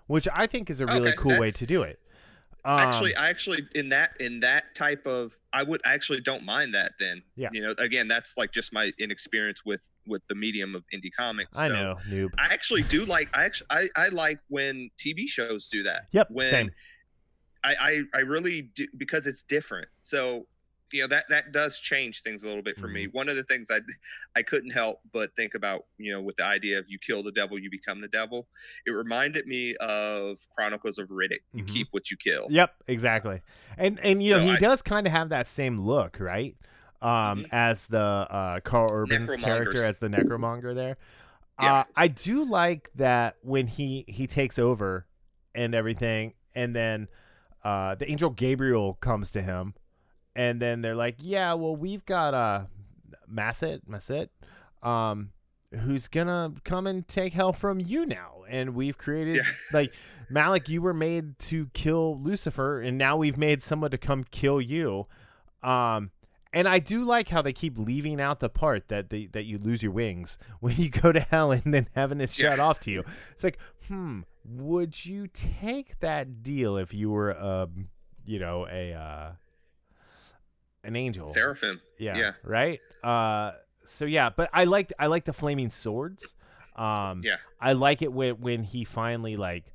[0.07, 1.99] which I think is a really Okay, cool way to do it.
[2.65, 6.43] Um, actually i actually in that in that type of i would I actually don't
[6.45, 7.49] mind that then Yeah.
[7.53, 11.57] you know again that's like just my inexperience with with the medium of indie comics
[11.57, 12.31] I know, noob.
[12.39, 16.29] i actually do like i actually I, I like when tv shows do that Yep,
[16.33, 16.71] when same.
[17.63, 20.49] I, I i really do because it's different so
[20.93, 22.95] you know that that does change things a little bit for Mm-hmm.
[22.95, 23.79] me one of the things i
[24.37, 27.33] i couldn't help but think about you know with the idea of you kill the
[27.33, 28.47] devil you become the devil
[28.87, 31.69] it reminded me of chronicles of riddick you Mhm.
[31.73, 33.43] keep what you kill Yep, exactly.
[33.77, 36.57] And and you know he I- does kind of have that same look, right?
[37.03, 37.49] Um, Mhm.
[37.53, 40.97] as the uh, Karl Urban's character as the necromonger there.
[41.61, 41.73] Yeah.
[41.81, 45.07] Uh, I do like that when he he takes over
[45.55, 47.09] and everything, and then
[47.65, 49.75] uh, the angel Gabriel comes to him,
[50.37, 52.65] and then they're like, "Yeah, well, we've got uh,
[53.33, 54.29] Masset, Masset,
[54.83, 55.31] um,
[55.81, 59.43] who's gonna come and take hell from you now, and we've created Yeah.
[59.73, 59.93] like."
[60.29, 64.61] Malek, you were made to kill Lucifer, and now we've made someone to come kill
[64.61, 65.07] you.
[65.63, 66.11] Um,
[66.53, 69.57] and I do like how they keep leaving out the part that they, that you
[69.57, 72.65] lose your wings when you go to hell and then heaven is shut Yeah.
[72.65, 73.05] off to you.
[73.35, 77.87] It's like, hmm, would you take that deal if you were, um,
[78.25, 79.31] you know, a uh,
[80.87, 81.33] an angel?
[81.33, 82.33] seraphim Yeah, yeah.
[82.43, 82.81] Right.
[83.03, 83.53] Uh.
[83.85, 86.35] So yeah, but I like I like the flaming swords.
[86.77, 87.21] Um.
[87.25, 87.37] Yeah.
[87.61, 89.73] I like it when when he finally like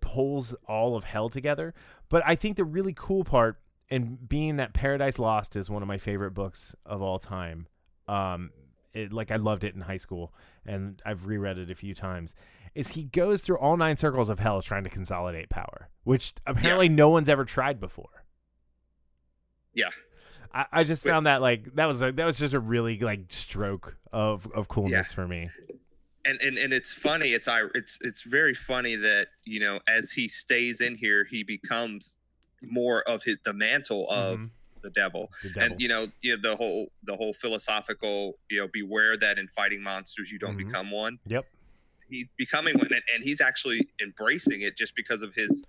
[0.00, 1.74] pulls all of hell together.
[2.08, 5.88] But I think the really cool part, and being that Paradise Lost is one of
[5.88, 7.66] my favorite books of all time.
[8.08, 8.50] Um.
[8.94, 10.34] It, like I loved it in high school,
[10.66, 12.34] and I've reread it a few times.
[12.74, 16.90] Is he goes through all nine circles of hell trying to consolidate power, which apparently
[16.90, 18.24] no one's ever tried before.
[19.72, 19.88] Yeah.
[20.54, 23.20] I, I just found that like that was a, that was just a really like
[23.30, 25.50] stroke of of coolness for me.
[26.24, 27.32] and and and it's funny.
[27.32, 27.62] It's I.
[27.74, 32.14] It's it's very funny that you know as he stays in here, he becomes
[32.62, 34.50] more of his the mantle of Mhm.
[34.82, 35.30] the devil.
[35.42, 35.62] The devil.
[35.72, 39.48] And you know, you know, the whole the whole philosophical, you know, beware that in
[39.48, 40.66] fighting monsters you don't Mhm.
[40.66, 41.18] become one.
[41.26, 41.46] Yep.
[42.10, 45.64] He's becoming one, and, and he's actually embracing it just because of his,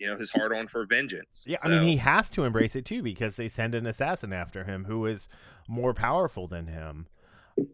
[0.00, 1.44] you know, his heart on for vengeance.
[1.46, 4.64] Yeah, I mean he has to embrace it too because they send an assassin after
[4.64, 5.28] him who is
[5.68, 7.06] more powerful than him.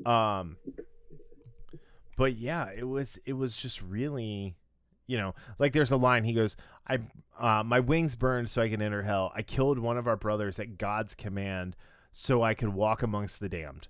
[0.05, 0.57] Um
[2.17, 4.57] but yeah, it was it was just really
[5.07, 6.57] you know, like there's a line he goes,
[6.89, 6.99] I
[7.39, 9.31] uh, my wings burned so I could enter hell.
[9.35, 11.77] I killed one of our brothers at God's command
[12.12, 13.89] so I could walk amongst the damned.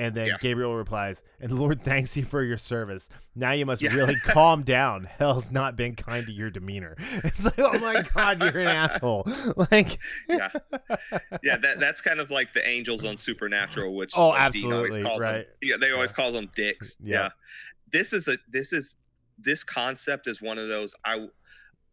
[0.00, 0.36] And then Yeah.
[0.40, 3.08] Gabriel replies, "And the Lord thanks you for your service.
[3.34, 3.94] Now you must Yeah.
[3.94, 5.04] really calm down.
[5.04, 9.24] Hell's not been kind to your demeanor." It's like, "Oh my god, you're an asshole!"
[9.70, 10.48] Like, yeah,
[11.42, 11.58] yeah.
[11.58, 15.34] That that's kind of like the angels on Supernatural, which Oh, like, absolutely, calls them-
[15.34, 15.46] right.
[15.60, 16.96] yeah, they So- always call them dicks.
[16.98, 17.14] Yeah.
[17.24, 17.28] Yeah.
[17.92, 18.94] This is a this is
[19.38, 21.26] this concept is one of those I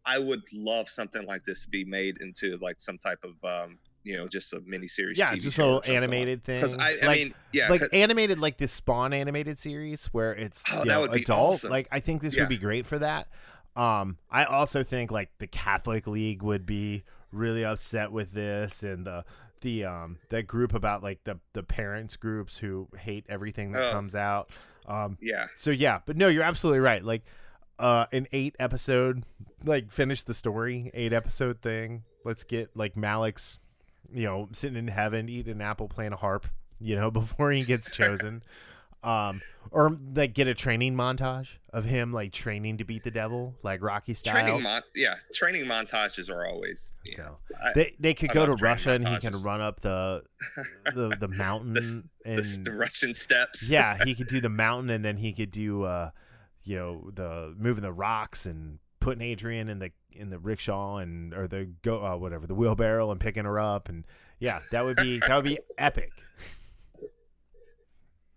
[0.06, 3.80] I would love something like this to be made into like some type of um
[4.08, 5.18] you know just a mini series.
[5.18, 6.62] yeah, TV just a little animated thing.
[6.62, 10.64] Because I, I like, mean, yeah, like animated, like this Spawn animated series where it's
[10.72, 11.56] Oh, you that know, would be adult.
[11.56, 11.70] awesome.
[11.72, 12.44] Like, I think this Yeah.
[12.44, 13.28] would be great for that.
[13.76, 19.06] Um, I also think like the Catholic League would be really upset with this, and
[19.06, 19.24] the
[19.62, 23.92] the um that group about like the the parents groups who hate everything that Oh.
[23.92, 24.50] comes out.
[24.88, 25.48] Um, Yeah.
[25.56, 27.04] so yeah, but no, you're absolutely right.
[27.04, 27.24] Like,
[27.78, 29.24] uh, an eight episode,
[29.64, 32.04] like finish the story, eight episode thing.
[32.24, 33.60] Let's get like Malek's,
[34.14, 36.48] you know, sitting in heaven, eating an apple, playing a harp,
[36.80, 38.44] you know, before he gets chosen.
[39.04, 43.54] um, or like get a training montage of him like training to beat the devil,
[43.64, 44.34] like Rocky style.
[44.34, 46.94] Training mon- yeah, training montages are always.
[47.06, 47.38] So
[47.76, 50.24] they they could I go to Russia and he can run up the
[50.96, 53.70] the the mountain the, and s- the Russian steps.
[53.70, 56.12] yeah, he could do the mountain, and then he could do, uh,
[56.64, 61.34] you know, the moving the rocks and putting Adrian in the in the rickshaw and
[61.34, 64.04] or the go uh, whatever the wheelbarrow and picking her up, and
[64.38, 66.12] yeah, that would be that would be epic.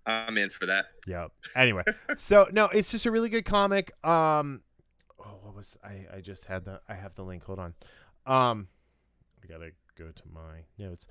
[0.06, 0.86] I'm in for that.
[1.08, 1.32] Yep.
[1.56, 1.82] Anyway,
[2.14, 3.92] so no, it's just a really good comic.
[4.06, 4.60] Um,
[5.18, 6.06] oh, what was I?
[6.16, 7.42] I just had the I have the link.
[7.42, 7.74] Hold on.
[8.24, 8.68] Um,
[9.42, 11.08] I gotta go to my notes.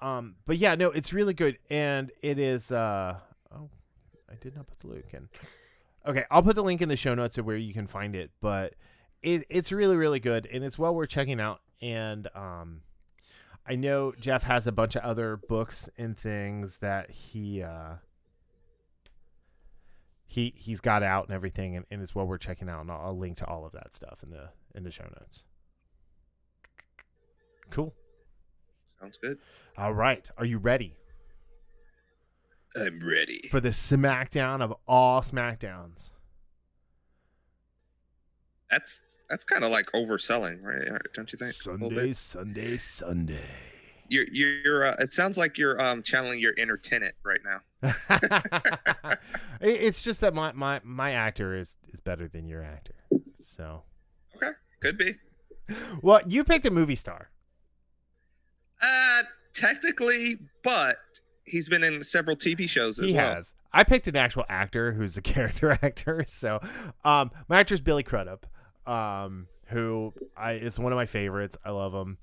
[0.00, 2.72] Um, but yeah, no, it's really good, and it is.
[2.72, 3.18] Uh,
[3.54, 3.70] oh,
[4.28, 5.28] I did not put the link in.
[6.06, 8.30] Okay, I'll put the link in the show notes of where you can find it,
[8.40, 8.74] but
[9.22, 11.60] it it's really really good, and it's well worth checking out.
[11.82, 12.82] And um,
[13.66, 17.94] I know Jeff has a bunch of other books and things that he uh
[20.26, 22.82] he he's got out and everything, and, and it's well worth checking out.
[22.82, 25.42] And I'll, I'll link to all of that stuff in the in the show notes.
[27.70, 27.92] Cool.
[29.00, 29.38] Sounds good.
[29.76, 30.94] All right, are you ready
[32.76, 33.48] I'm ready.
[33.50, 36.10] for the SmackDown of all SmackDowns?
[38.70, 41.00] That's that's kind of like overselling, right?
[41.14, 41.52] Don't you think?
[41.52, 42.12] Sunday.
[42.12, 43.40] Sunday, Sunday.
[44.08, 44.86] You're you're.
[44.86, 47.60] Uh, it sounds like you're um channeling your inner tenant right now.
[49.60, 52.94] It's just that my, my my actor is is better than your actor.
[53.40, 53.82] So,
[54.36, 55.14] Okay, could be.
[56.02, 57.30] well, you picked a movie star.
[58.82, 59.22] Uh,
[59.54, 60.96] technically, but
[61.46, 63.34] he's been in several TV shows as He well.
[63.34, 63.54] has.
[63.72, 66.24] I picked an actual actor who's a character actor.
[66.26, 66.60] So,
[67.04, 68.46] um, my is Billy Crudup,
[68.86, 71.56] um, who I is one of my favorites.
[71.64, 72.18] I love him.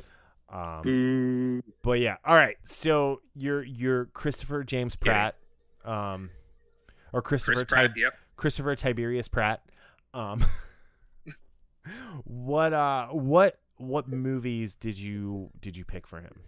[0.50, 1.64] Um, Boo.
[1.82, 2.58] but yeah, all right.
[2.64, 5.36] So you're you're Christopher James Pratt,
[5.84, 6.30] um,
[7.12, 7.96] or Christopher Chris Pratt.
[7.96, 8.14] Ti- Yep.
[8.36, 9.64] Christopher Tiberius Pratt.
[10.14, 10.44] Um,
[12.24, 16.42] what uh what what movies did you did you pick for him?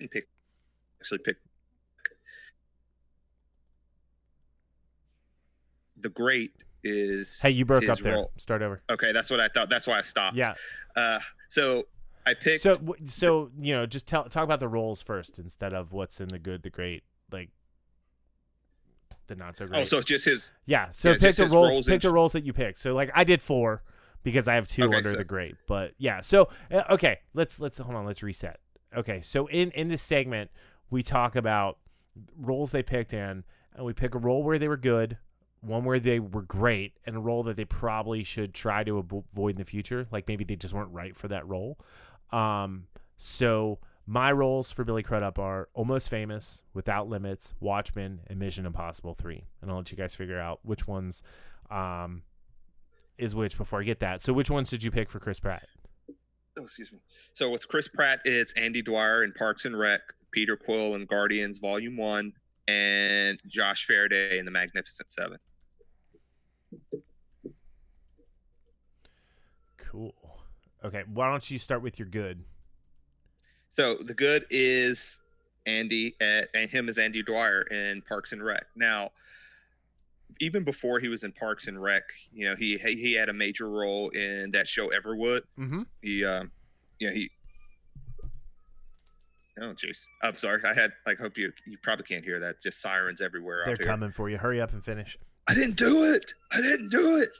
[0.00, 0.28] And pick.
[1.00, 1.36] Actually, pick.
[5.98, 6.52] The Great
[6.84, 7.38] is.
[7.40, 8.14] Hey, you broke up there.
[8.14, 8.30] role.
[8.36, 8.82] Start over.
[8.90, 9.68] Okay, that's what I thought.
[9.68, 10.36] That's why I stopped.
[10.36, 10.54] Yeah.
[10.94, 11.84] Uh, so
[12.26, 12.62] I picked.
[12.62, 16.28] So so you know, just tell talk about the roles first instead of what's in
[16.28, 17.50] the good, the great, like
[19.26, 19.80] the not so great.
[19.82, 20.50] oh, so it's just his.
[20.66, 20.90] yeah.
[20.90, 21.74] So yeah, pick the roles.
[21.74, 22.76] roles pick in- the roles that you pick.
[22.76, 23.82] So like I did four
[24.22, 25.56] because I have two Okay, under so- the great.
[25.66, 26.20] But yeah.
[26.20, 28.04] So uh, okay, let's let's hold on.
[28.04, 28.60] Let's reset.
[28.96, 29.20] Okay.
[29.20, 30.50] So in in this segment,
[30.90, 31.78] we talk about
[32.38, 35.18] roles they picked in, and we pick a role where they were good.
[35.60, 39.52] One where they were great, and a role that they probably should try to avoid
[39.52, 40.06] in the future.
[40.10, 41.78] Like maybe they just weren't right for that role.
[42.30, 48.64] Um, so my roles for Billy Crudup are Almost Famous, Without Limits, Watchmen, and Mission
[48.66, 49.44] Impossible Three.
[49.60, 51.22] And I'll let you guys figure out which ones
[51.70, 52.22] um,
[53.18, 54.22] is which before I get that.
[54.22, 55.66] So which ones did you pick for Chris Pratt?
[56.58, 56.98] Oh, excuse me.
[57.32, 61.58] So with Chris Pratt, it's Andy Dwyer in Parks and Rec, Peter Quill in Guardians
[61.58, 62.32] Volume One,
[62.66, 65.38] and Josh Faraday in The Magnificent Seven.
[69.76, 70.14] Cool.
[70.84, 72.42] Okay, why don't you start with your good?
[73.74, 75.20] So the good is
[75.66, 78.66] Andy at, and him is Andy Dwyer in Parks and Rec.
[78.74, 79.10] Now,
[80.40, 83.68] even before he was in Parks and Rec, you know, he he had a major
[83.68, 85.42] role in that show Everwood.
[85.58, 85.82] Mm-hmm.
[86.02, 86.50] He, um,
[86.98, 87.30] you know, he.
[89.60, 90.06] Oh, jeez.
[90.22, 90.60] I'm sorry.
[90.66, 92.60] I had like hope you you probably can't hear that.
[92.62, 94.36] Just sirens everywhere They're coming for you.
[94.36, 95.16] Hurry up and finish.
[95.48, 96.34] I didn't do it.
[96.52, 97.30] I didn't do it.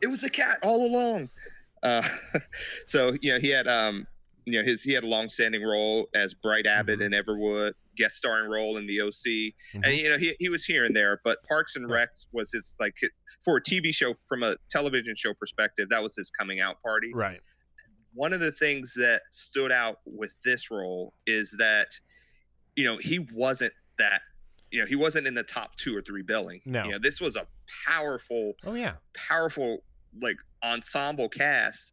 [0.00, 1.28] It was the cat all along.
[1.82, 2.06] Uh,
[2.86, 4.06] so you know he had um
[4.46, 7.06] you know his he had a long-standing role as Bright Abbott Mhm.
[7.06, 9.84] in Everwood, guest starring role in the OC, Mhm.
[9.84, 11.20] and you know he he was here and there.
[11.24, 12.94] But Parks and Rec was his like
[13.44, 15.88] for a TV show from a television show perspective.
[15.90, 17.40] That was his coming out party Right.
[18.12, 21.86] one of the things that stood out with this role is that
[22.74, 24.20] you know he wasn't that
[24.72, 26.84] you know he wasn't in the top two or three billing No.
[26.84, 27.46] you know this was a
[27.86, 28.94] powerful Oh yeah.
[29.14, 29.84] powerful
[30.20, 31.92] like ensemble cast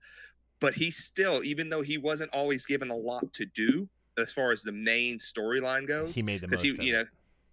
[0.59, 3.87] but he still even though he wasn't always given a lot to do
[4.17, 6.61] as far as the main storyline goes He made the most.
[6.63, 6.97] he of you it.
[6.97, 7.05] know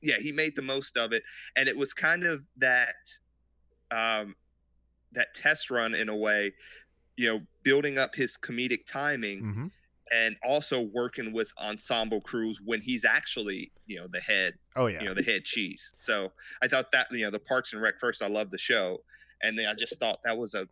[0.03, 1.23] yeah he made the most of it
[1.57, 2.95] and it was kind of that
[3.91, 4.35] um
[5.13, 6.53] that test run in a way
[7.17, 9.71] you know building up his comedic timing Mhm.
[10.13, 15.01] and also working with ensemble crews when he's actually you know the head Oh yeah.
[15.03, 16.31] you know the head cheese so
[16.63, 18.99] i thought that you know the parks and rec first i love the show
[19.43, 20.67] and then i just thought that was a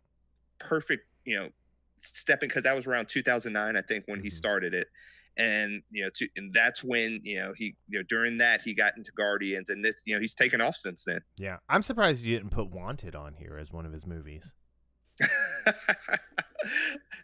[0.59, 1.49] perfect you know
[2.03, 4.33] stepping because that was around 2009 i think when he Mhm.
[4.33, 4.87] started it
[5.37, 8.73] and you know to, and that's when you know he you know during that he
[8.73, 11.57] got into guardians and this you know he's taken off since then yeah.
[11.69, 14.53] I'm surprised you didn't put Wanted on here as one of his movies.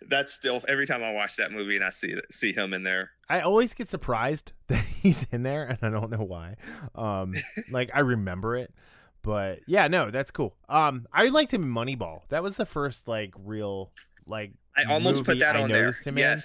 [0.09, 3.09] that's still every time i watch that movie and i see see him in there
[3.29, 6.55] I always get surprised that he's in there, and I don't know why.
[6.95, 7.35] Um,
[7.71, 8.73] like I remember it,
[9.21, 10.55] but yeah, no, that's cool.
[10.67, 12.21] Um, I liked him in Moneyball.
[12.29, 13.91] That was the first like real
[14.25, 14.53] like.
[14.75, 16.39] i almost put that I on there him in.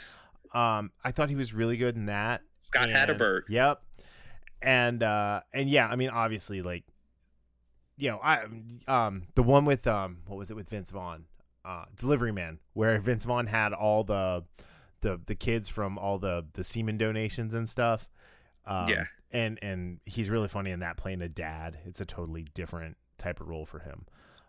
[0.55, 2.43] Um, I thought he was really good in that.
[2.61, 3.83] scott and- Hatteberg Yep.
[4.63, 6.85] And uh and yeah, I mean obviously like
[7.97, 8.45] you know, I
[8.89, 11.25] um the one with um what was it with Vince Vaughn?
[11.65, 14.45] Uh Delivery Man, where Vince Vaughn had all the
[15.03, 18.09] the the kids from all the the semen donations and stuff.
[18.67, 19.05] Um, Yeah.
[19.31, 21.79] And and he's really funny in that playing a dad.
[21.85, 24.07] It's a totally different type of role for him.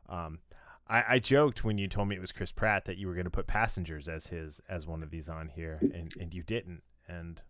[0.08, 0.40] Um
[0.88, 3.26] I, I joked when you told me it was Chris Pratt that you were going
[3.26, 6.82] to put Passengers as his as one of these on here, and, and you didn't.
[7.08, 7.42] And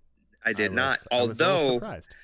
[0.46, 2.16] i did was- not I was a little although surprised.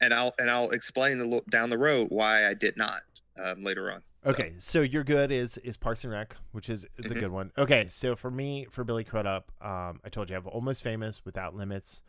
[0.00, 3.02] and I'll and I'll explain a little down the road why I did not
[3.42, 4.00] um, later on.
[4.24, 7.10] So, Okay, so you're good is is Parks and Rec, which is is Mhm.
[7.16, 7.52] a good one.
[7.56, 11.24] Okay, so for me, for Billy Crudup, um, I told you I have Almost Famous,
[11.24, 12.02] Without Limits,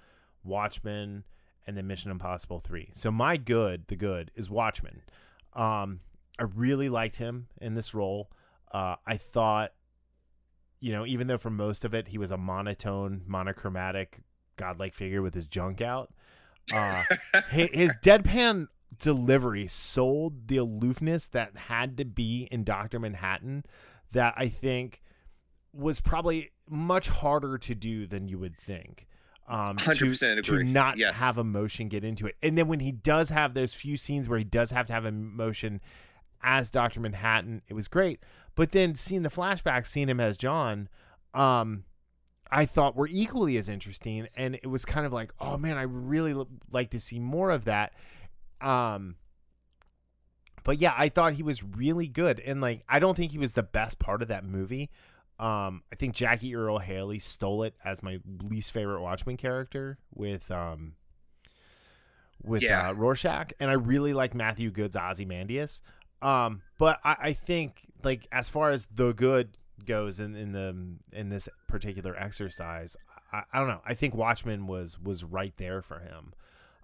[0.43, 1.25] Watchmen,
[1.67, 2.89] and then Mission Impossible Three.
[2.93, 5.01] So my good, the good, is Watchmen.
[5.53, 5.99] Um,
[6.39, 8.31] I really liked him in this role.
[8.71, 9.71] Uh, I thought,
[10.79, 14.19] you know, even though for most of it he was a monotone, monochromatic,
[14.55, 16.13] godlike figure with his junk out,
[16.73, 17.03] uh,
[17.49, 18.67] his, his deadpan
[18.99, 22.99] delivery sold the aloofness that had to be in Dr.
[22.99, 23.63] Manhattan
[24.11, 25.01] that I think
[25.73, 29.07] was probably much harder to do than you would think.
[29.47, 30.63] Um, to, 100% to agree.
[30.65, 31.15] not Yes.
[31.15, 32.35] have emotion get into it.
[32.43, 35.05] And then when he does have those few scenes where he does have to have
[35.05, 35.79] emotion
[36.41, 36.99] as Dr.
[36.99, 38.19] Manhattan, it was great.
[38.57, 40.89] But then seeing the flashbacks, seeing him as John,
[41.33, 41.85] um,
[42.51, 44.27] I thought were equally as interesting.
[44.35, 47.51] And it was kind of like, oh man, I really l- like to see more
[47.51, 47.93] of that.
[48.59, 49.15] Um,
[50.63, 52.39] but yeah, I thought he was really good.
[52.41, 54.89] And like, I don't think he was the best part of that movie.
[55.39, 60.49] Um, I think Jackie Earle Haley stole it as my least favorite Watchmen character with
[60.49, 60.93] um
[62.43, 62.89] with Yeah.
[62.89, 65.81] uh, Rorschach, and I really like Matthew Goode's Ozymandias.
[66.21, 69.49] Um, but I, I think like as far as the good
[69.85, 70.75] goes in, in the
[71.11, 72.97] in this particular exercise,
[73.31, 73.81] I, I don't know.
[73.85, 76.33] I think Watchmen was was right there for him.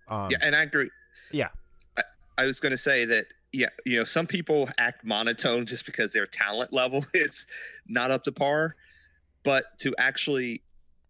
[0.08, 0.90] Um, yeah, and I agree.
[1.32, 1.50] yeah.
[1.98, 2.04] I,
[2.38, 3.26] I was going to say that.
[3.56, 7.46] Yeah, you know, some people act monotone just because their talent level is
[7.88, 8.76] not up to par,
[9.44, 10.64] but to actually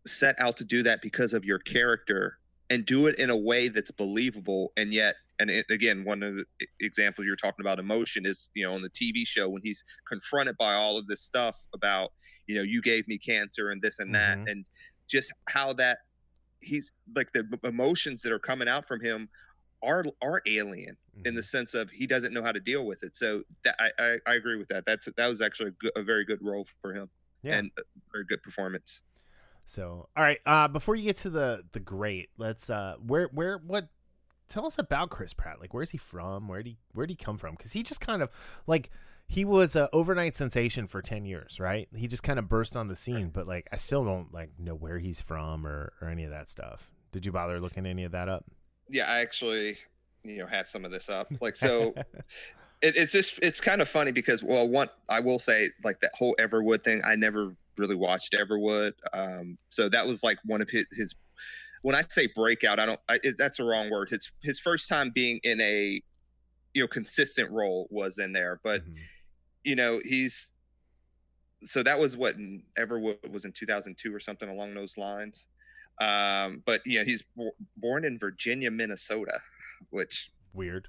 [0.05, 2.37] set out to do that because of your character
[2.69, 6.35] and do it in a way that's believable and yet and it, again one of
[6.35, 6.45] the
[6.81, 10.55] examples you're talking about emotion is you know on the tv show when he's confronted
[10.57, 12.09] by all of this stuff about
[12.47, 14.65] you know you gave me cancer and this and that and
[15.09, 15.99] just how that
[16.61, 19.29] he's like the emotions that are coming out from him
[19.83, 21.45] are are alien in the Mhm.
[21.45, 24.33] sense of he doesn't know how to deal with it so that i i, I
[24.35, 27.09] agree with that that's that was actually a, good, a very good role for him
[27.43, 27.57] Yeah.
[27.59, 27.81] and a
[28.13, 29.01] very good performance
[29.65, 30.39] So, all right.
[30.45, 33.87] Uh, before you get to the the great, let's uh, where where what?
[34.53, 35.59] Tell us about Chris Pratt.
[35.59, 36.47] Like, where's he from?
[36.47, 37.55] Where would he where would he come from?
[37.55, 38.29] Because he just kind of
[38.67, 38.91] like
[39.27, 41.87] he was an overnight sensation for ten years, right?
[41.95, 44.75] He just kind of burst on the scene, but like I still don't like know
[44.75, 46.91] where he's from or or any of that stuff.
[47.11, 48.45] Did you bother looking any of that up?
[48.89, 49.77] yeah i actually
[50.23, 51.93] you know had some of this up like so
[52.81, 56.11] it, it's just it's kind of funny because well one i will say like that
[56.13, 60.69] whole everwood thing i never really watched everwood um so that was like one of
[60.69, 61.15] his, his
[61.83, 64.09] when i say breakout i don't I, it, that's the wrong word.
[64.09, 66.01] His his first time being in a
[66.73, 68.95] you know consistent role was in there but Mhm.
[69.63, 70.49] you know he's
[71.65, 75.47] so that was what in everwood was in 2002 or something along those lines.
[76.01, 79.39] Um but yeah, he's bo- born in virginia minnesota
[79.91, 80.87] which weird.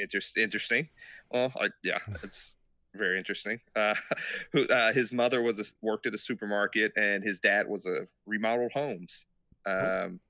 [0.00, 0.88] interest, interesting.
[1.30, 2.54] Well I, yeah it's
[2.94, 3.60] very interesting.
[3.74, 3.94] Uh
[4.52, 8.06] who uh his mother was a, worked at a supermarket and his dad was a
[8.26, 9.26] remodeled homes
[9.66, 10.20] um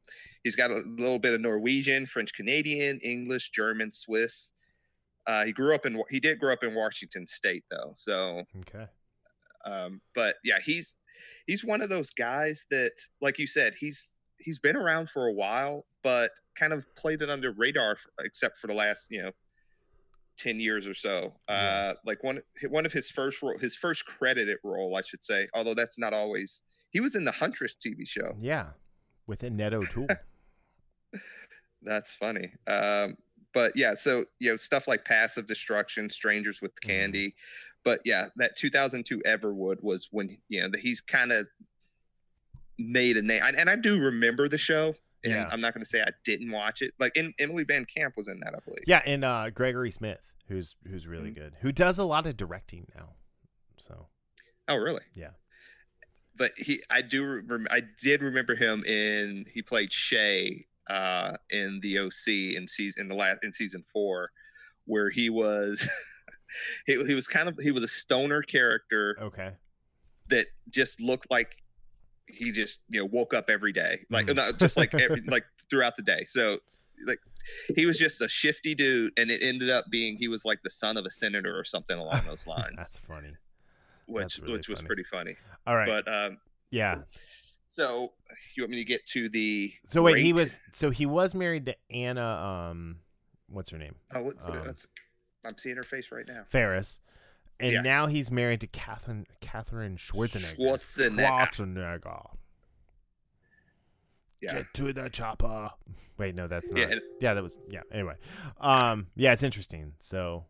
[0.43, 4.53] he's got a little bit of norwegian french canadian english german swiss
[5.26, 8.87] uh he grew up in he did grow up in washington state though so Okay.
[9.64, 10.95] um, but yeah, he's
[11.47, 14.09] he's one of those guys that, like you said, he's
[14.39, 18.59] he's been around for a while, but kind of played it under radar, for, except
[18.59, 19.30] for the last you know
[20.37, 21.32] ten years or so.
[21.49, 21.55] Yeah.
[21.55, 25.49] Uh, like one one of his first role, his first credited role, I should say,
[25.55, 26.61] although that's not always.
[26.91, 28.35] He was in the Huntress TV show.
[28.39, 28.66] Yeah.
[29.26, 30.08] With Annette O'Toole.
[31.82, 32.52] That's funny.
[32.66, 33.16] Um,
[33.52, 36.88] but yeah, so you know stuff like Path of Destruction, Strangers with Mm-hmm.
[36.90, 37.34] Candy.
[37.84, 41.46] But yeah, that 2002 Everwood was when you know that he's kind of
[42.78, 44.94] made a name, and, and I do remember the show.
[45.22, 45.48] And Yeah.
[45.50, 46.92] I'm not going to say I didn't watch it.
[46.98, 48.82] Like in, Emily VanCamp was in that, I believe.
[48.86, 51.34] yeah, and uh, Gregory Smith, who's who's really Mhm.
[51.36, 53.10] good, who does a lot of directing now.
[53.78, 54.08] So
[54.68, 55.00] Oh, really?
[55.14, 55.30] Yeah.
[56.37, 59.45] But he, I do, rem- I did remember him in.
[59.53, 64.30] He played Che uh, in the OC in season in the last in season four,
[64.87, 65.87] where he was,
[66.87, 69.53] he, he was kind of he was a stoner character okay,
[70.28, 71.57] that just looked like
[72.26, 74.35] he just you know woke up every day like Mhm.
[74.37, 76.24] not just like every like throughout the day.
[76.26, 76.59] So
[77.07, 77.18] like
[77.76, 80.70] he was just a shifty dude, and it ended up being he was like the
[80.70, 83.30] son of a senator or something along those lines, that's funny.
[84.07, 85.36] Which really which was pretty funny.
[85.66, 86.38] All right, But um,
[86.70, 86.98] yeah.
[87.70, 88.12] So
[88.57, 91.66] you want me to get to the So wait, he was so he was married
[91.66, 92.68] to Anna.
[92.70, 92.96] Um,
[93.48, 93.94] what's her name?
[94.14, 94.86] Oh, what, um, that's,
[95.44, 96.42] I'm seeing her face right now.
[96.48, 97.00] Faris,
[97.59, 97.82] and Yeah.
[97.82, 100.57] now he's married to Katherine Katherine Schwarzenegger.
[100.59, 101.48] Schwarzenegger.
[101.50, 102.26] Schwarzenegger.
[104.40, 104.55] Yeah.
[104.57, 105.70] Get to the chopper.
[106.18, 106.78] Wait, no, that's not.
[106.78, 107.80] Yeah, Yeah, that was yeah.
[107.90, 108.14] Anyway,
[108.61, 109.94] um, yeah, it's interesting.
[110.00, 110.44] So,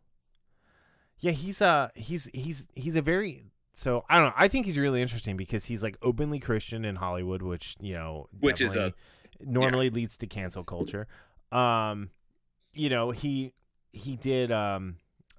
[1.24, 4.34] yeah, he's a he's he's he's a very so I don't know.
[4.36, 8.28] I think he's really interesting because he's like openly Christian in Hollywood, which you know,
[8.40, 8.92] Which is a-
[9.40, 11.06] normally leads to cancel culture.
[11.50, 12.10] Um,
[12.74, 13.54] you know he
[13.92, 14.96] he did um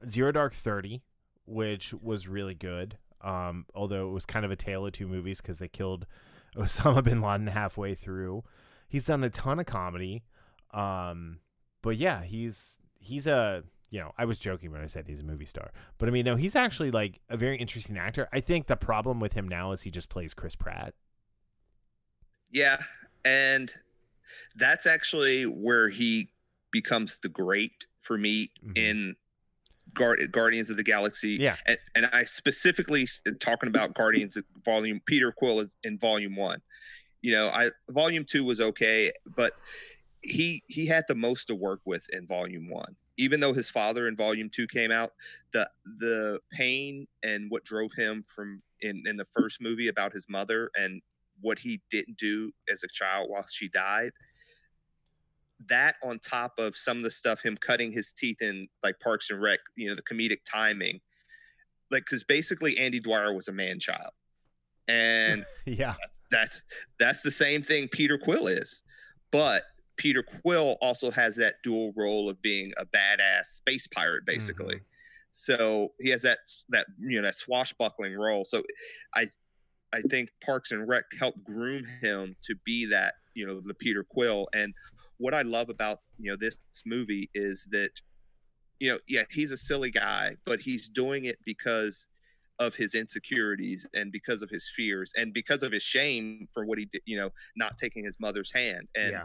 [0.07, 1.03] Zero Dark Thirty,
[1.45, 2.97] which was really good.
[3.21, 6.07] Um, although it was kind of a tale of two movies because they killed
[6.57, 8.43] Osama bin Laden halfway through.
[8.87, 10.23] He's done a ton of comedy.
[10.73, 11.41] Um,
[11.83, 15.23] but yeah, he's he's a you know, I was joking when I said he's a
[15.23, 15.71] movie star.
[15.97, 18.27] But I mean no, he's actually like a very interesting actor.
[18.33, 20.93] I think the problem with him now is he just plays Chris Pratt.
[22.51, 22.77] Yeah,
[23.23, 23.73] and
[24.55, 26.29] that's actually where he
[26.71, 28.77] becomes the great for me Mhm.
[28.77, 29.15] in
[29.93, 31.37] Guard- Guardians of the Galaxy.
[31.39, 31.57] Yeah.
[31.65, 33.07] and, and I specifically
[33.39, 36.61] talking about Guardians of Volume Peter Quill in Volume One.
[37.21, 39.53] You know, I Volume Two was okay, but
[40.21, 42.95] he he had the most to work with in Volume One.
[43.17, 45.13] Even though his father in Volume Two came out,
[45.53, 50.25] the the pain and what drove him from in in the first movie about his
[50.29, 51.01] mother and
[51.41, 54.11] what he didn't do as a child while she died
[55.67, 59.29] that on top of some of the stuff him cutting his teeth in like parks
[59.29, 60.99] and rec you know the comedic timing
[61.91, 64.11] like because basically andy dwyer was a man child
[64.87, 65.95] and yeah.
[66.29, 66.61] that's
[66.99, 68.81] that's the same thing peter quill is
[69.31, 69.63] but
[69.97, 74.75] peter quill also has that dual role of being a badass space pirate basically.
[74.75, 74.83] Mm-hmm.
[75.31, 76.39] So he has that
[76.69, 78.45] that you know that swashbuckling role.
[78.45, 78.63] So
[79.15, 79.27] i
[79.93, 84.03] i think parks and rec helped groom him to be that you know the peter
[84.03, 84.47] quill.
[84.53, 84.73] And
[85.17, 87.91] what i love about you know this movie is that
[88.79, 92.07] you know yeah he's a silly guy but he's doing it because
[92.59, 96.77] of his insecurities and because of his fears and because of his shame for what
[96.77, 98.87] he did you know not taking his mother's hand.
[98.95, 99.23] And yeah.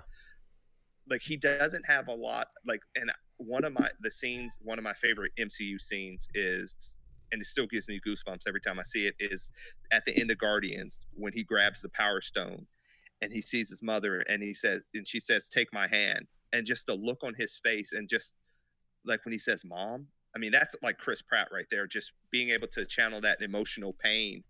[1.09, 4.85] Like he doesn't have a lot like and one of my the scenes one of
[4.85, 6.75] my favorite mcu scenes is
[7.33, 9.51] and it still gives me goosebumps every time i see it is
[9.93, 12.67] at the end of guardians when he grabs the power stone
[13.23, 16.67] and he sees his mother and he says and she says take my hand and
[16.67, 18.35] just the look on his face and just
[19.05, 22.51] like when he says mom i mean that's like chris pratt right there just being
[22.51, 24.43] able to channel that emotional pain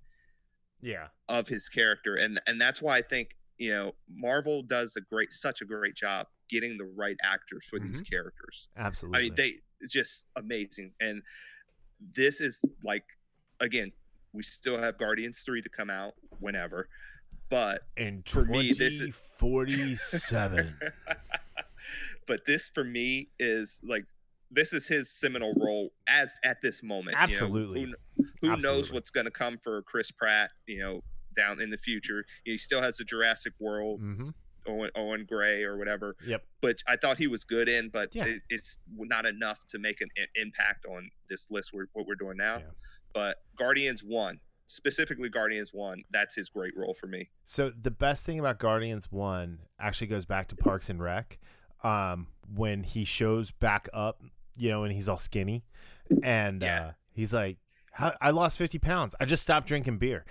[0.83, 1.09] Yeah.
[1.29, 5.33] of his character and and that's why i think you know marvel does a great
[5.33, 9.19] such a great job getting the right actors for these characters Absolutely.
[9.19, 11.23] i mean they it's just amazing and
[12.17, 13.05] this is like
[13.61, 13.93] again
[14.33, 16.89] we still have guardians 3 to come out whenever
[17.51, 20.77] but in for me, this is- 2047.
[22.27, 24.05] but this for me is like
[24.53, 27.25] this is his seminal role as at this moment you know.
[27.25, 27.95] Absolutely.
[28.17, 31.01] who, who knows what's going to come for chris pratt you know
[31.37, 34.31] down in the future he still has the jurassic world mm-hmm.
[34.67, 36.45] Owen, Owen Gray or whatever, Yep.
[36.61, 38.25] which I thought he was good in, but Yeah.
[38.27, 41.73] it, it's not enough to make an impact on this list.
[41.73, 42.65] We're, what we're doing now, Yeah.
[43.15, 47.31] but Guardians one, specifically Guardians one, that's his great role for me.
[47.45, 51.39] So the best thing about Guardians One actually goes back to Parks and Rec,
[51.83, 54.23] um, when he shows back up,
[54.57, 55.65] you know, and he's all skinny,
[56.23, 56.85] and Yeah.
[56.87, 57.59] uh, he's like,
[58.01, 59.15] How, "I lost fifty pounds.
[59.21, 60.25] I just stopped drinking beer."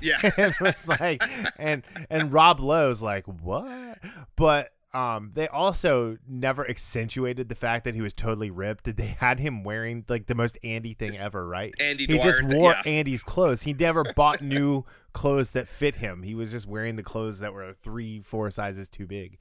[0.00, 0.18] Yeah.
[0.36, 1.22] and it was like,
[1.56, 3.98] and and Rob Lowe's like, "What?"
[4.36, 8.84] But um, they also never accentuated the fact that he was totally ripped.
[8.96, 11.74] They had him wearing like the most Andy thing ever, right?
[11.78, 12.90] Andy he just wore yeah.
[12.90, 13.62] Andy's clothes.
[13.62, 16.22] He never bought new clothes that fit him.
[16.22, 19.38] He was just wearing the clothes that were three, four sizes too big.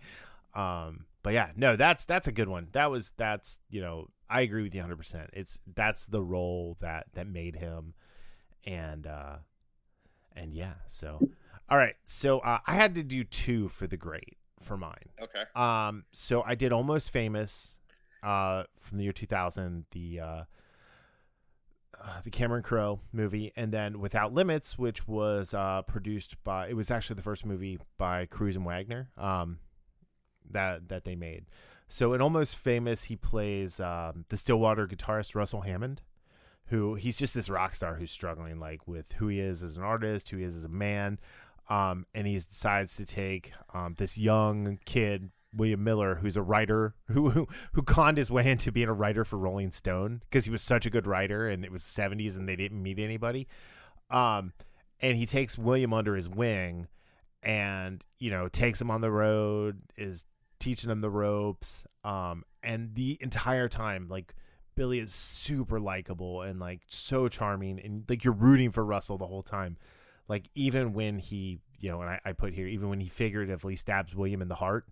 [0.54, 2.70] Um, but yeah, no, that's that's a good one.
[2.72, 4.96] That was that's you know I agree with you 100.
[4.96, 7.96] percent It's that's the role that that made him,
[8.66, 9.36] and uh,
[10.38, 10.76] and yeah.
[10.88, 11.20] So
[11.70, 15.10] all right, so uh, I had to do two for the great for mine.
[15.22, 15.44] Okay.
[15.54, 17.76] Um, so I did Almost Famous,
[18.24, 20.44] uh, from the year 2000, the uh,
[22.02, 26.70] uh, the Cameron Crowe movie, and then Without Limits, which was uh, produced by.
[26.70, 29.10] It was actually the first movie by Cruise and Wagner.
[29.18, 29.60] Um,
[30.52, 31.46] that that they made.
[31.88, 36.02] So in Almost Famous, he plays um, the Stillwater guitarist Russell Hammond,
[36.66, 39.84] who he's just this rock star who's struggling like with who he is as an
[39.84, 41.20] artist, who he is as a man,
[41.70, 46.94] um, and he decides to take um, this young kid William Miller, who's a writer
[47.08, 50.52] who, who who conned his way into being a writer for Rolling Stone because he
[50.52, 53.48] was such a good writer, and it was '70s and they didn't meet anybody.
[54.10, 54.54] Um,
[55.00, 56.88] and he takes William under his wing,
[57.42, 60.26] and you know takes him on the road, is
[60.68, 64.36] teaching him the ropes, um, and the entire time like.
[64.76, 69.26] Billy is super likable and like so charming and like you're rooting for Russell the
[69.26, 69.76] whole time.
[70.28, 73.76] Like even when he you know and I, I put here even when he figuratively
[73.76, 74.86] stabs william in the heart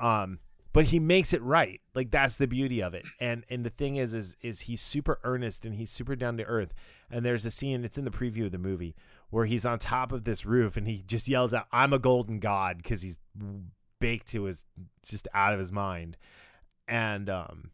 [0.00, 0.38] um
[0.72, 1.80] but he makes it right.
[1.94, 3.04] Like that's the beauty of it.
[3.20, 6.44] And and the thing is is is he's super earnest and he's super down to
[6.44, 6.72] earth.
[7.10, 8.94] And there's a scene it's in the preview of the movie
[9.30, 12.38] where he's on top of this roof and he just yells out i'm a golden
[12.38, 13.16] god because he's
[14.00, 14.64] baked to his
[15.04, 16.16] just out of his mind
[16.86, 17.70] and um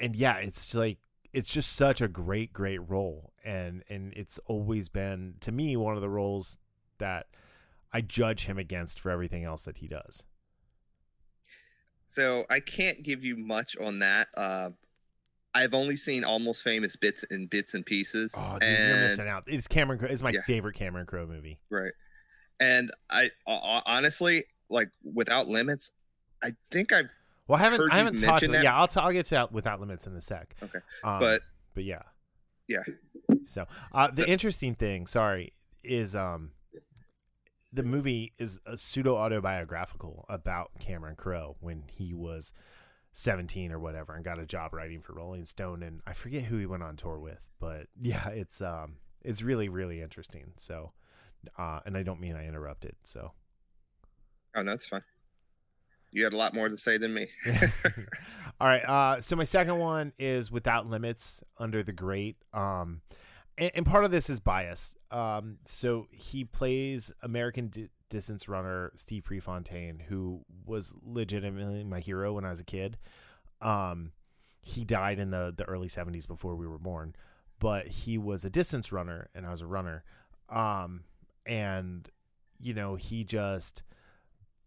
[0.00, 0.98] and yeah it's like
[1.32, 5.94] it's just such a great great role and and it's always been to me one
[5.94, 6.58] of the roles
[6.98, 7.26] that
[7.92, 10.22] I judge him against for everything else that he does.
[12.14, 14.28] So I can't give you much on that.
[14.36, 14.70] Uh,
[15.54, 18.32] I've only seen almost famous bits and bits and pieces.
[18.36, 19.44] Oh, dude, and, you're missing out.
[19.46, 19.98] It's Cameron.
[19.98, 20.08] Crowe.
[20.08, 20.42] It's my Yeah.
[20.42, 21.58] favorite Cameron Crowe movie.
[21.70, 21.92] Right.
[22.60, 25.90] And I uh, honestly, like, without limits,
[26.42, 27.06] I think I've,
[27.46, 27.92] Well, I haven't.
[27.92, 28.42] I haven't talked.
[28.42, 28.64] About, that.
[28.64, 28.88] yeah, I'll.
[28.88, 30.54] T- I'll get to out without limits in a sec.
[30.62, 30.78] Okay.
[31.04, 31.42] Um, but
[31.74, 32.02] but yeah,
[32.68, 32.82] yeah.
[33.44, 35.52] So uh, the The- interesting thing, sorry,
[35.84, 36.50] is um,
[37.72, 42.52] the movie is a pseudo autobiographical about Cameron Crowe when he was
[43.14, 46.56] 17 or whatever and got a job writing for Rolling Stone and I forget who
[46.58, 50.52] he went on tour with, but yeah, it's um it's really really interesting.
[50.56, 50.92] So
[51.58, 52.96] uh and I don't mean I interrupted.
[53.04, 53.32] So
[54.54, 55.02] Oh, no, that's fine.
[56.10, 57.28] You had a lot more to say than me.
[58.60, 58.84] All right.
[58.84, 62.36] Uh, so my second one is Without Limits Under the Great.
[62.52, 63.00] Um,
[63.56, 64.94] and, and part of this is bias.
[65.10, 72.34] Um, so he plays American di- distance runner Steve Prefontaine, who was legitimately my hero
[72.34, 72.98] when I was a kid.
[73.62, 74.12] Um,
[74.60, 77.16] he died in the the early '70s before we were born,
[77.58, 80.04] but he was a distance runner, and I was a runner.
[80.48, 81.04] Um,
[81.46, 82.08] and
[82.60, 83.82] you know, he just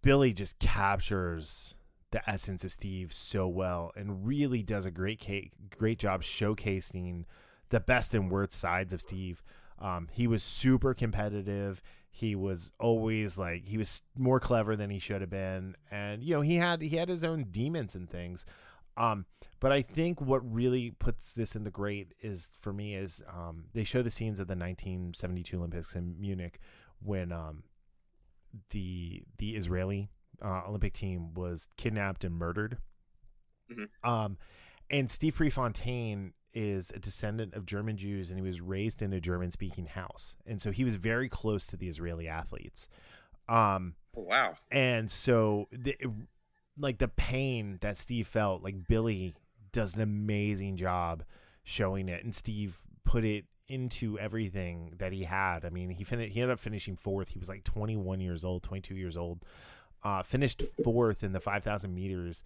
[0.06, 1.74] Billy just captures
[2.12, 7.24] the essence of Steve so well and really does a great great job showcasing
[7.70, 9.42] the best and worst sides of Steve.
[9.80, 11.82] Um, he was super competitive.
[12.12, 16.36] He was always like he was more clever than he should have been, and you
[16.36, 18.46] know he had he had his own demons and things.
[18.96, 19.26] Um,
[19.60, 23.66] but I think what really puts this in the great is for me is um,
[23.74, 26.60] they show the scenes of the 1972 Olympics in Munich
[27.00, 27.64] when um,
[28.72, 30.10] the the Israeli
[30.44, 32.78] uh, Olympic team was kidnapped and murdered.
[33.72, 33.90] Mhm.
[34.08, 34.38] Um,
[34.90, 39.20] and Steve Prefontaine is a descendant of German Jews, and he was raised in a
[39.20, 42.88] German-speaking house, and so he was very close to the Israeli athletes.
[43.50, 44.56] Um, Oh, wow.
[44.72, 45.98] and so the
[46.78, 49.36] like the pain that Steve felt, like Billy
[49.72, 51.24] does an amazing job
[51.64, 55.66] showing it, and Steve put it into everything that he had.
[55.66, 57.30] I mean, he fin- he ended up finishing fourth.
[57.30, 59.44] He was like 21 years old, 22 years old.
[60.04, 62.44] Uh, finished fourth in the 5,000 meters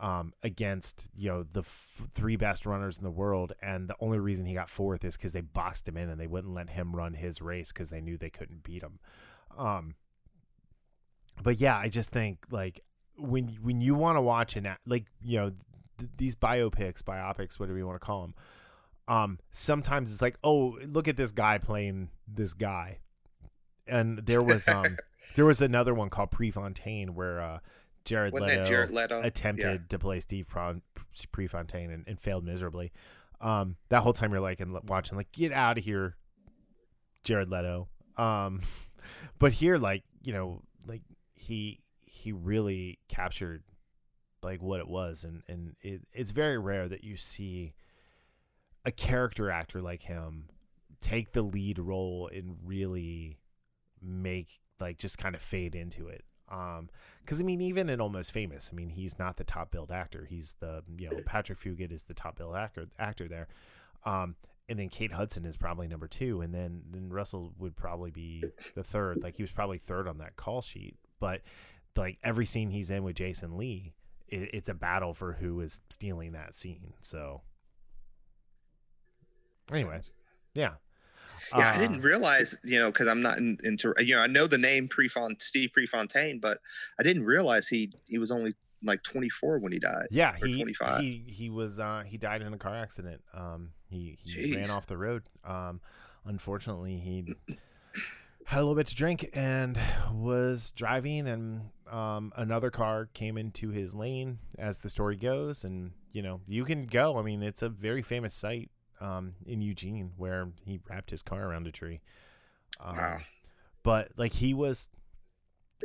[0.00, 4.18] um, against you know the f- three best runners in the world, and the only
[4.18, 6.94] reason he got fourth is because they boxed him in and they wouldn't let him
[6.94, 8.98] run his race because they knew they couldn't beat him.
[9.56, 9.94] Um,
[11.42, 12.80] but yeah, I just think like
[13.18, 15.52] when when you want to watch an like you know
[15.98, 18.34] th- these biopics, biopics, whatever you want to call them,
[19.08, 22.98] um, sometimes it's like, oh, look at this guy playing this guy,
[23.86, 24.96] and there was um
[25.36, 27.58] there was another one called Prefontaine where uh
[28.04, 29.20] Jared Leto Jared Leto?
[29.22, 30.48] attempted to play Steve
[31.32, 32.92] Prefontaine and, and failed miserably.
[33.40, 36.16] Um, that whole time you're like and watching like get out of here,
[37.24, 37.88] Jared Leto.
[38.16, 38.60] Um,
[39.38, 41.02] but here like you know like
[41.34, 43.64] he he really captured
[44.42, 47.74] like what it was, and and it, it's very rare that you see
[48.84, 50.46] a character actor like him
[51.00, 53.38] take the lead role and really
[54.00, 56.24] make like just kind of fade into it.
[56.50, 59.90] Um, because I mean, even in Almost Famous, I mean, he's not the top billed
[59.90, 60.26] actor.
[60.28, 63.48] He's the you know Patrick Fugit is the top billed actor actor there.
[64.04, 64.36] Um,
[64.68, 68.44] and then Kate Hudson is probably number two, and then then Russell would probably be
[68.74, 69.22] the third.
[69.22, 70.96] Like he was probably third on that call sheet.
[71.20, 71.42] But
[71.96, 73.94] like every scene he's in with Jason Lee,
[74.28, 76.94] it, it's a battle for who is stealing that scene.
[77.00, 77.42] So
[79.70, 80.00] anyway,
[80.54, 80.74] yeah.
[81.56, 84.26] Yeah, Uh, I didn't realize, you know, because I'm not in, into, you know, I
[84.26, 86.60] know the name Prefont Steve Prefontaine, but
[86.98, 90.06] I didn't realize he he was only like 24 when he died.
[90.10, 90.98] Yeah, or he 25.
[91.00, 93.22] he he was uh he died in a car accident.
[93.34, 95.24] Um he, he ran off the road.
[95.44, 95.80] Um
[96.24, 97.34] unfortunately he
[98.46, 99.78] had a little bit to drink and
[100.12, 105.92] was driving and um another car came into his lane as the story goes and
[106.12, 107.18] you know, you can go.
[107.18, 108.70] I mean, it's a very famous site
[109.02, 112.00] um in Eugene where he wrapped his car around a tree.
[112.80, 113.18] Um, Wow.
[113.82, 114.88] But like he was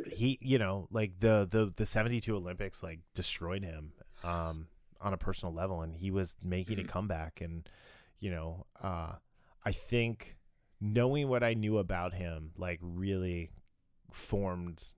[0.06, 3.90] he you know like the the the 72 olympics like destroyed him
[4.22, 4.68] um
[5.00, 7.68] on a personal level and he was making a comeback and
[8.20, 9.12] you know uh
[9.64, 10.36] i think
[10.80, 13.50] knowing what i knew about him like really
[14.12, 14.92] formed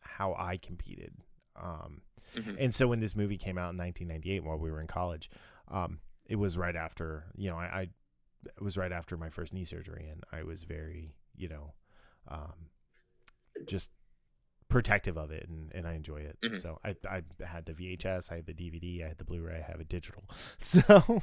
[0.00, 1.14] how i competed
[1.56, 2.02] um
[2.36, 2.56] Mhm.
[2.58, 5.30] and so when this movie came out in 1998 while we were in college
[5.68, 5.98] um
[6.32, 7.82] it was right after you know i, I
[8.60, 11.74] it was right after my first knee surgery and i was very you know
[12.28, 12.58] um
[13.66, 13.90] just
[14.68, 16.38] protective of it and, and I enjoy it.
[16.42, 16.58] Mhm.
[16.58, 19.70] So I I had the VHS, I had the DVD, I had the Blu-ray, I
[19.70, 20.24] have a digital.
[20.58, 20.80] So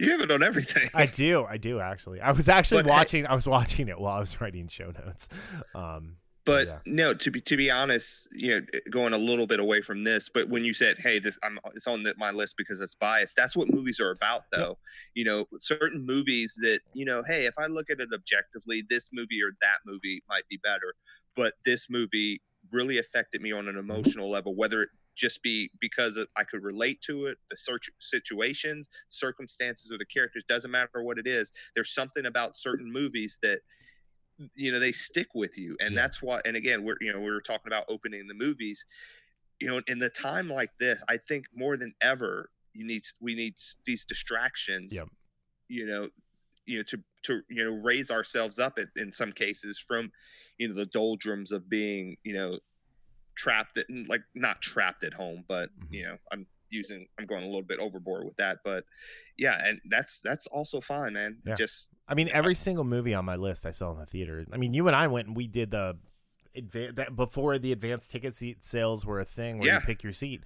[0.00, 0.90] you have it on everything.
[0.94, 2.20] I do, I do actually.
[2.20, 5.28] I was actually But watching I was watching it while I was writing show notes.
[5.74, 6.16] Um
[6.46, 6.78] but yeah.
[6.86, 10.04] no, to be to be honest, you know, eh, going a little bit away from
[10.04, 12.94] this, but when you said, "Hey, this I'm it's on the, my list because it's
[12.94, 14.78] biased," that's what movies are about, though.
[15.14, 19.10] You know, certain movies that you know, hey, if I look at it objectively, this
[19.12, 20.94] movie or that movie might be better,
[21.34, 22.40] but this movie
[22.72, 23.90] really affected me on an mm-hmm.
[23.90, 28.88] emotional level, whether it just be because I could relate to it, the search situations,
[29.08, 30.44] circumstances, or the characters.
[30.48, 31.50] Doesn't matter what it is.
[31.74, 33.58] There's something about certain movies that
[34.54, 36.02] you know they stick with you and Yeah.
[36.02, 38.84] that's why and again we're you know we were talking about opening the movies
[39.60, 43.34] you know in the time like this i think more than ever you need we
[43.34, 43.54] need
[43.86, 45.08] these distractions Yep.
[45.68, 46.08] you know
[46.66, 50.10] you know to to you know raise ourselves up in, in some cases from
[50.58, 52.58] you know the doldrums of being you know
[53.36, 55.86] trapped at like not trapped at home but Mhm.
[55.90, 56.46] you know i'm
[56.76, 58.84] using i'm going a little bit overboard with that but
[59.38, 61.54] yeah and that's that's also fine man Yeah.
[61.54, 64.46] just I mean every single movie on my list I saw in the theater.
[64.52, 65.96] I mean you and I went and we did the
[66.94, 69.74] that before the advanced ticket seat sales were a thing where Yeah.
[69.80, 70.42] you pick your seat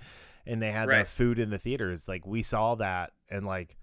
[0.46, 2.08] and they had the food in the theaters.
[2.08, 3.76] Like we saw that and like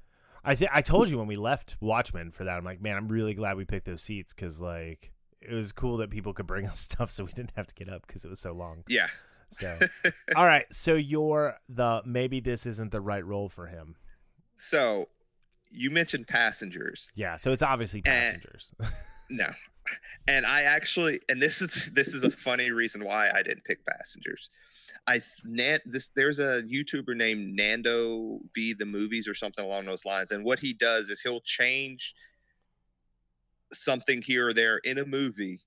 [0.43, 2.57] I think I told you when we left Watchmen for that.
[2.57, 5.97] I'm like, man, I'm really glad we picked those seats because like it was cool
[5.97, 8.29] that people could bring us stuff so we didn't have to get up because it
[8.29, 8.83] was so long.
[8.87, 9.07] yeah
[9.51, 9.79] So,
[10.35, 10.65] all right.
[10.71, 13.95] So you're the maybe this isn't the right role for him.
[14.57, 15.07] So
[15.71, 17.09] you mentioned passengers.
[17.15, 17.35] Yeah.
[17.37, 18.73] So it's obviously passengers.
[19.29, 19.49] No.
[20.27, 23.85] And I actually and this is this is a funny reason why I didn't pick
[23.85, 24.49] passengers.
[25.05, 30.05] I Nan, this there's a YouTuber named Nando V the movies or something along those
[30.05, 32.13] lines and what he does is he'll change
[33.73, 35.59] something here or there in a movie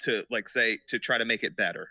[0.00, 1.88] to like say to try to make it better.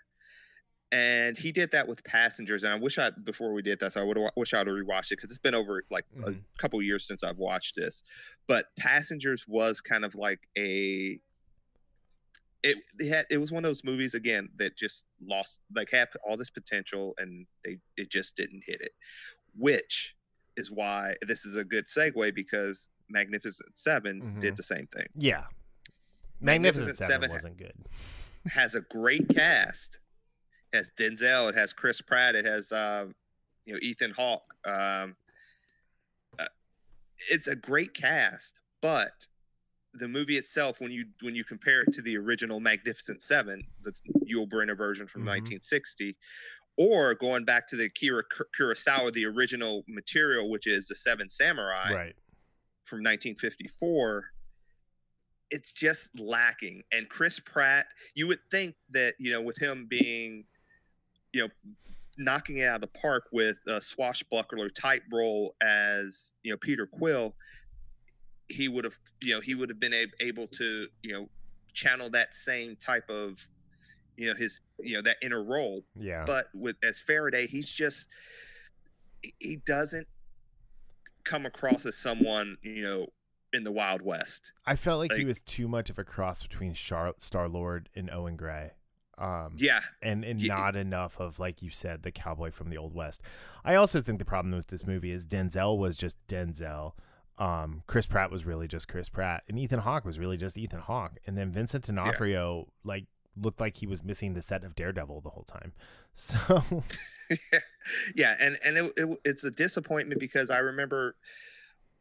[0.91, 4.01] And he did that with Passengers, and I wish I before we did that, so
[4.01, 6.43] I would wish I'd rewatched it because it's been over like a Mhm.
[6.59, 8.03] couple years since I've watched this.
[8.47, 11.19] But Passengers was kind of like a
[12.63, 16.07] it, it had it was one of those movies again that just lost like had
[16.27, 18.93] all this potential and they it just didn't hit it,
[19.55, 20.15] which
[20.57, 24.41] is why this is a good segue because Magnificent 7 Mhm.
[24.41, 25.07] did the same thing.
[25.15, 25.45] yeah.
[26.41, 27.75] Magnificent, Magnificent Seven, Seven- wasn't good.
[28.47, 29.99] has a great cast.
[30.75, 31.49] It has Denzel.
[31.49, 32.35] It has Chris Pratt.
[32.35, 33.05] It has uh,
[33.65, 34.53] you know Ethan Hawke.
[34.65, 35.15] Um,
[36.37, 36.45] uh,
[37.29, 39.13] it's a great cast, but
[39.93, 43.93] the movie itself, when you when you compare it to the original Magnificent Seven, the
[44.29, 45.27] Yul Brynner version from Mhm.
[45.27, 46.17] 1960,
[46.75, 48.23] or going back to the Akira
[48.59, 52.15] Kurosawa, the original material, which is the Seven Samurai Right.
[52.85, 54.31] from 1954
[55.51, 60.43] it's just lacking and chris pratt you would think that you know with him being
[61.35, 61.49] you know
[62.17, 66.87] knocking it out of the park with a swashbuckler type role as you know peter
[66.87, 67.35] quill
[68.47, 71.27] he would have you know he would have been ab- able to you know
[71.73, 73.35] channel that same type of
[74.15, 75.83] you know his you know that inner role.
[75.99, 76.23] Yeah.
[76.25, 78.07] But with as Faraday, he's just
[79.39, 80.07] he doesn't
[81.25, 83.07] come across as someone you know
[83.51, 84.53] in the Wild West.
[84.65, 87.89] I felt like, like- he was too much of a cross between Char- Star Lord
[87.95, 88.71] and Owen Gray.
[89.17, 92.77] Um, Yeah, and and Ye- not enough of like you said the cowboy from the
[92.77, 93.21] old west.
[93.63, 96.93] I also think the problem with this movie is Denzel was just Denzel.
[97.37, 100.79] Um, Chris Pratt was really just Chris Pratt, and Ethan Hawke was really just Ethan
[100.79, 101.19] Hawke.
[101.27, 103.05] And then Vincent D'Onofrio like
[103.41, 105.73] looked like he was missing the set of Daredevil the whole time.
[106.17, 106.83] So
[108.15, 111.15] yeah, and and it, it, it's a disappointment because I remember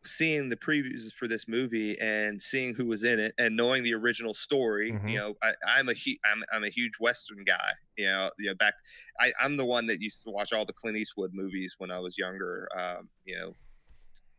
[0.06, 3.94] seeing the previews for this movie and seeing who was in it and knowing the
[3.94, 4.92] original story.
[4.92, 5.10] Mhm.
[5.10, 7.70] You know, I, I'm a hu- I'm I'm a huge Western guy.
[7.96, 8.74] You know, you know back
[9.20, 11.98] I, I'm the one that used to watch all the Clint Eastwood movies when I
[12.00, 12.68] was younger.
[12.78, 13.54] Um, you know.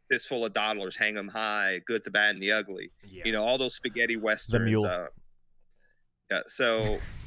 [0.08, 2.92] Fistful of Dollars, Hang 'em High, Good, the Bad, and the Ugly.
[3.10, 3.24] yeah.
[3.26, 4.52] You know all those spaghetti westerns.
[4.52, 4.86] The Mule.
[4.86, 5.08] Uh,
[6.30, 7.00] yeah, so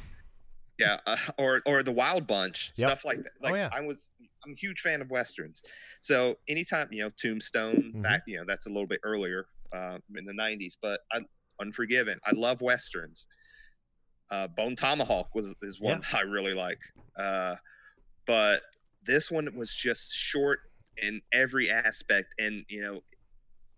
[0.79, 2.87] yeah, uh, or or the Wild Bunch, Yep.
[2.87, 3.31] stuff like that.
[3.43, 3.69] Oh, yeah.
[3.71, 4.09] I was,
[4.45, 5.61] I'm a huge fan of westerns.
[6.01, 8.01] So anytime you know Tombstone, Mhm.
[8.01, 11.19] back you know that's a little bit earlier uh, in the '90s, but I,
[11.61, 13.27] Unforgiven, I love westerns.
[14.31, 16.79] Uh, Bone Tomahawk was is one I really like,
[17.17, 17.55] uh,
[18.25, 18.61] but
[19.05, 20.59] this one was just short
[21.01, 23.01] in every aspect, and you know.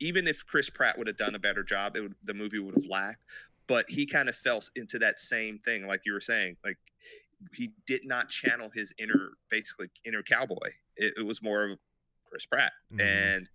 [0.04, 2.74] Even if Chris Pratt would have done a better job, it would, the movie would
[2.74, 3.20] have lacked
[3.68, 6.76] but he kind of fell into that same thing like you were saying like
[7.54, 10.70] he did not channel his inner basically inner cowboy.
[10.98, 11.80] It, it was more of
[12.30, 12.72] chris pratt.
[12.94, 13.02] Mhm.
[13.02, 13.50] and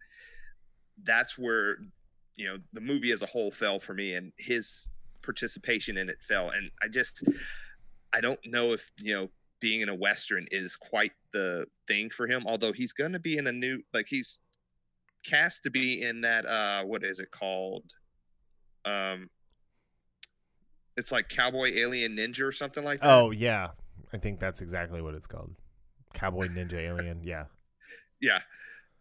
[1.05, 1.77] that's where
[2.37, 4.89] you know the movie as a whole fell for me and his
[5.23, 6.51] participation in it fell.
[6.51, 7.25] And i just
[8.13, 9.29] i don't know if you know
[9.61, 13.39] being in a western is quite the thing for him although he's going to be
[13.39, 14.39] in a new like he's
[15.25, 17.85] cast to be in that uh what is it called?
[18.85, 19.29] Um
[20.97, 23.69] it's like cowboy alien ninja or something like that Oh yeah,
[24.13, 25.55] I think that's exactly what it's called.
[26.15, 27.21] Cowboy Ninja Alien.
[27.23, 27.45] Yeah.
[28.21, 28.39] yeah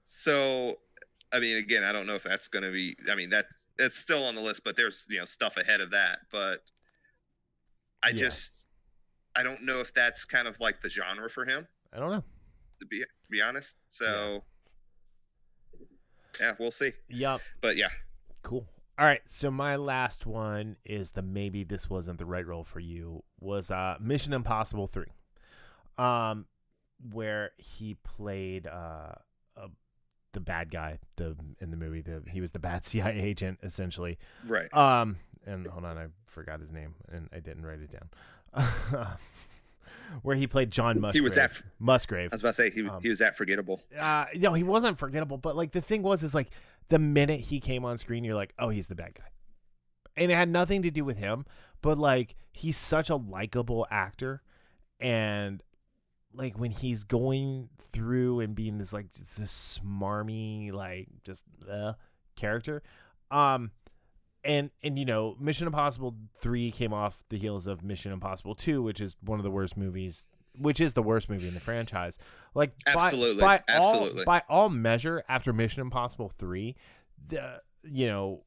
[0.05, 0.75] so
[1.31, 3.45] i mean again i don't know if that's going to be i mean that
[3.79, 6.59] it's still on the list but there's you know stuff ahead of that but
[8.03, 8.15] i Yeah.
[8.25, 8.51] just
[9.37, 12.23] i don't know if that's kind of like the genre for him I don't know.
[12.81, 14.43] to be to be honest so
[16.39, 17.39] yeah, we'll see Yup.
[17.61, 17.89] but yeah
[18.43, 18.67] Cool.
[18.97, 22.79] All right, so my last one is the maybe this wasn't the right role for
[22.79, 25.05] you was uh Mission Impossible 3.
[25.97, 26.45] Um
[27.11, 29.15] where he played uh,
[29.57, 29.67] uh
[30.31, 34.17] the bad guy the in the movie the he was the bad CIA agent essentially.
[34.47, 38.09] right Um and hold on, I forgot his name and I didn't write it down.
[40.21, 41.15] where he played John Musgrave.
[41.15, 42.31] He was at- Musgrave.
[42.31, 44.97] i was about to say he, Um, he was that forgettable uh no he wasn't
[44.97, 46.49] forgettable but like the thing was is like
[46.89, 49.25] the minute he came on screen you're like oh he's the bad guy.
[50.17, 51.45] And it had nothing to do with him
[51.81, 54.41] but like he's such a likable actor
[54.99, 55.61] and
[56.33, 61.93] like when he's going through and being this like this smarmy like just uh,
[62.35, 62.83] character
[63.31, 63.71] um
[64.43, 68.81] and and you know mission impossible 3 came off the heels of mission impossible 2
[68.81, 70.25] which is one of the worst movies
[70.59, 72.17] which is the worst movie in the franchise
[72.53, 74.25] like Absolutely, by, all absolutely.
[74.25, 76.75] by all measure after mission impossible 3
[77.27, 78.43] the you know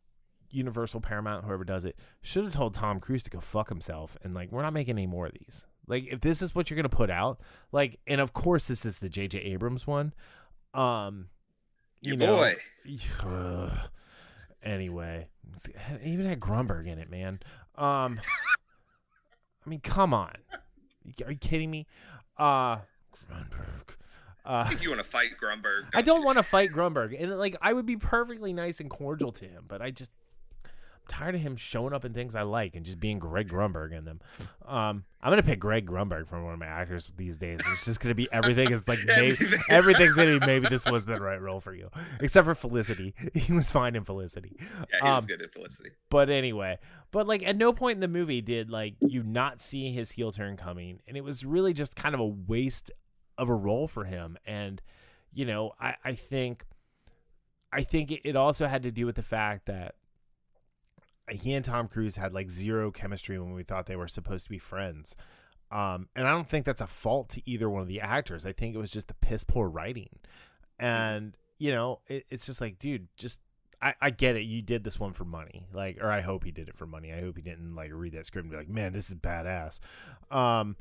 [0.51, 4.35] universal paramount whoever does it should have told tom cruise to go fuck himself and
[4.35, 6.89] like we're not making any more of these like if this is what you're gonna
[6.89, 7.41] put out
[7.73, 10.15] like and of course this is the jj abrams one
[10.75, 11.27] um
[12.01, 12.57] you Your know boy.
[13.25, 13.73] Ugh.
[14.63, 15.29] anyway
[15.65, 17.41] it even had Grunberg in it man
[17.77, 18.21] um
[19.65, 20.35] i mean come on
[21.25, 21.87] are you kidding me?
[22.37, 22.79] Uh
[23.31, 23.91] Grunberg
[24.45, 27.39] uh I think you want to fight Grunberg I don't want to fight Grunberg, and
[27.39, 30.11] like I would be perfectly nice and cordial to him, but I just
[31.09, 34.05] tired of him showing up in things I like and just being Greg Grunberg in
[34.05, 34.21] them.
[34.67, 37.61] Um, I'm gonna pick Greg Grunberg from one of my actors these days.
[37.73, 39.39] It's just gonna be everything is like maybe,
[39.69, 41.91] everything's gonna be maybe this wasn't the right role for you,
[42.21, 43.15] except for Felicity.
[43.35, 44.57] He was fine in Felicity.
[44.61, 46.79] yeah he was um, good in felicity But anyway,
[47.11, 50.31] but like at no point in the movie did like you not see his heel
[50.31, 52.91] turn coming, and it was really just kind of a waste
[53.39, 54.37] of a role for him.
[54.47, 54.81] And
[55.33, 56.65] you know, I I think,
[57.73, 59.95] I think it also had to do with the fact that
[61.31, 64.51] he and Tom Cruise had like zero chemistry when we thought they were supposed to
[64.51, 65.17] be friends.
[65.71, 68.47] Um, and I don't think that's a fault to either one of the actors.
[68.47, 70.09] I think it was just the piss poor writing.
[70.79, 73.41] And, you know, it, it's just like, dude, just
[73.81, 74.43] I, I get it.
[74.43, 77.13] You did this one for money, like, or I hope he did it for money.
[77.13, 79.81] I hope he didn't like read that script and be like, man, this is badass.
[80.31, 80.77] Um,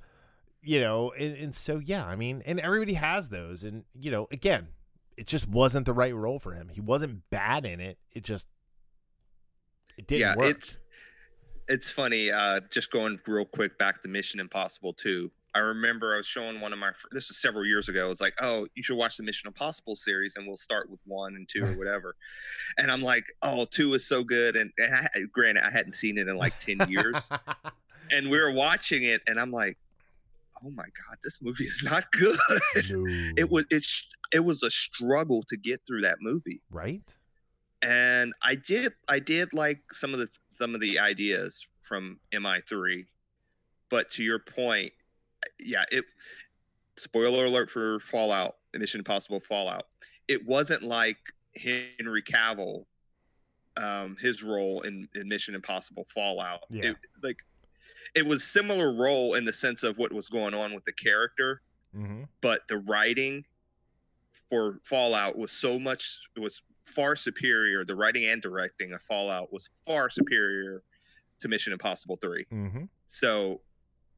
[0.61, 4.27] you know, and, and so yeah, I mean, and everybody has those, and you know,
[4.31, 4.69] again,
[5.15, 6.69] it just wasn't the right role for him.
[6.69, 7.97] He wasn't bad in it.
[8.11, 8.47] It just
[9.97, 10.57] it didn't yeah work.
[10.57, 10.77] it's
[11.67, 12.31] it's funny.
[12.31, 15.29] Uh, just going real quick back to Mission Impossible 2.
[15.53, 16.91] I remember I was showing one of my.
[17.11, 18.05] This was several years ago.
[18.05, 20.99] I was like, "Oh, you should watch the Mission Impossible series, and we'll start with
[21.05, 22.15] one and two or whatever."
[22.77, 26.17] and I'm like, "Oh, two is so good." And, and I, granted, I hadn't seen
[26.19, 27.27] it in like ten years,
[28.11, 29.79] and we were watching it, and I'm like,
[30.63, 32.37] "Oh my god, this movie is not good."
[33.35, 37.01] it was it's it was a struggle to get through that movie right.
[37.82, 43.05] And I did I did like some of the some of the ideas from MI3,
[43.89, 44.91] but to your point,
[45.59, 46.05] yeah, it.
[46.99, 49.84] Spoiler alert for Fallout, Mission Impossible Fallout.
[50.28, 51.17] It wasn't like
[51.55, 52.86] Henry Cavill,
[53.75, 56.61] um, his role in, in Mission Impossible Fallout.
[56.71, 56.86] Yeah.
[56.89, 57.38] It, like,
[58.15, 61.61] it was similar role in the sense of what was going on with the character,
[61.95, 62.23] Mm-hmm.
[62.41, 63.45] but the writing
[64.49, 67.85] for Fallout was so much it was far superior.
[67.85, 70.83] The writing and directing of Fallout was far superior
[71.39, 72.45] to Mission Impossible 3.
[72.51, 72.83] Mm-hmm.
[73.07, 73.61] So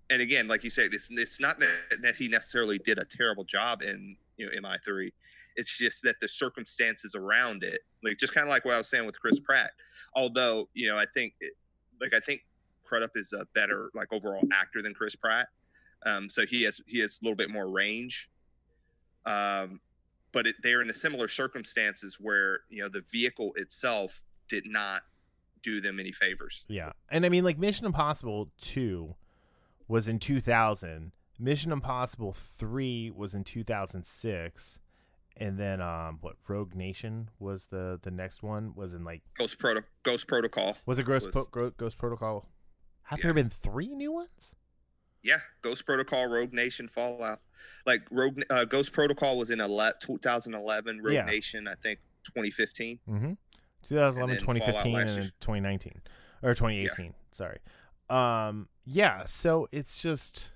[0.10, 3.44] and again, like you said, it's it's not that, that he necessarily did a terrible
[3.44, 5.12] job in you know MI3.
[5.56, 8.90] It's just that the circumstances around it, like just kind of like what I was
[8.90, 9.72] saying with Chris Pratt.
[10.16, 11.54] Although you know, I think it,
[12.02, 12.42] like I think
[12.84, 15.48] Crudup is a better like overall actor than Chris Pratt.
[16.06, 18.30] Um, so he has he has a little bit more range.
[19.26, 19.80] Um,
[20.32, 25.02] but it, they're in the similar circumstances where you know the vehicle itself did not
[25.64, 26.64] do them any favors.
[26.68, 26.92] Yeah.
[27.10, 29.14] And I mean, like, Mission Impossible 2
[29.90, 31.12] was in 2000.
[31.38, 34.80] Mission Impossible 3 was in 2006.
[35.38, 38.74] And then, um, what, Rogue Nation was the the next one?
[38.76, 40.76] Was in like, Ghost Proto Ghost Protocol.
[40.86, 42.48] was it Ghost, Was- Gro- Ghost Protocol?
[43.04, 43.24] Have Yeah.
[43.24, 44.54] there been three new ones?
[45.24, 47.42] Yeah, Ghost Protocol, Rogue Nation, Fallout.
[47.86, 51.02] Like Rogue uh, Ghost Protocol was in ele- 2011.
[51.02, 51.26] Rogue Yeah.
[51.26, 53.00] Nation, I think 2015.
[53.08, 53.32] Mm-hmm.
[53.84, 56.02] 2011, then Fallout 2015, and 2019
[56.44, 57.14] or 2018.
[57.32, 57.60] Sorry.
[58.10, 59.26] Um, yeah.
[59.26, 60.50] So it's just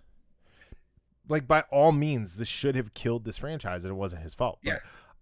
[1.27, 4.59] like by all means, this should have killed this franchise, and it wasn't his fault.
[4.63, 4.79] Yeah.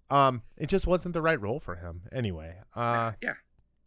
[0.09, 2.01] But, um, it just wasn't the right role for him.
[2.11, 2.55] Anyway.
[2.75, 3.33] Uh, yeah,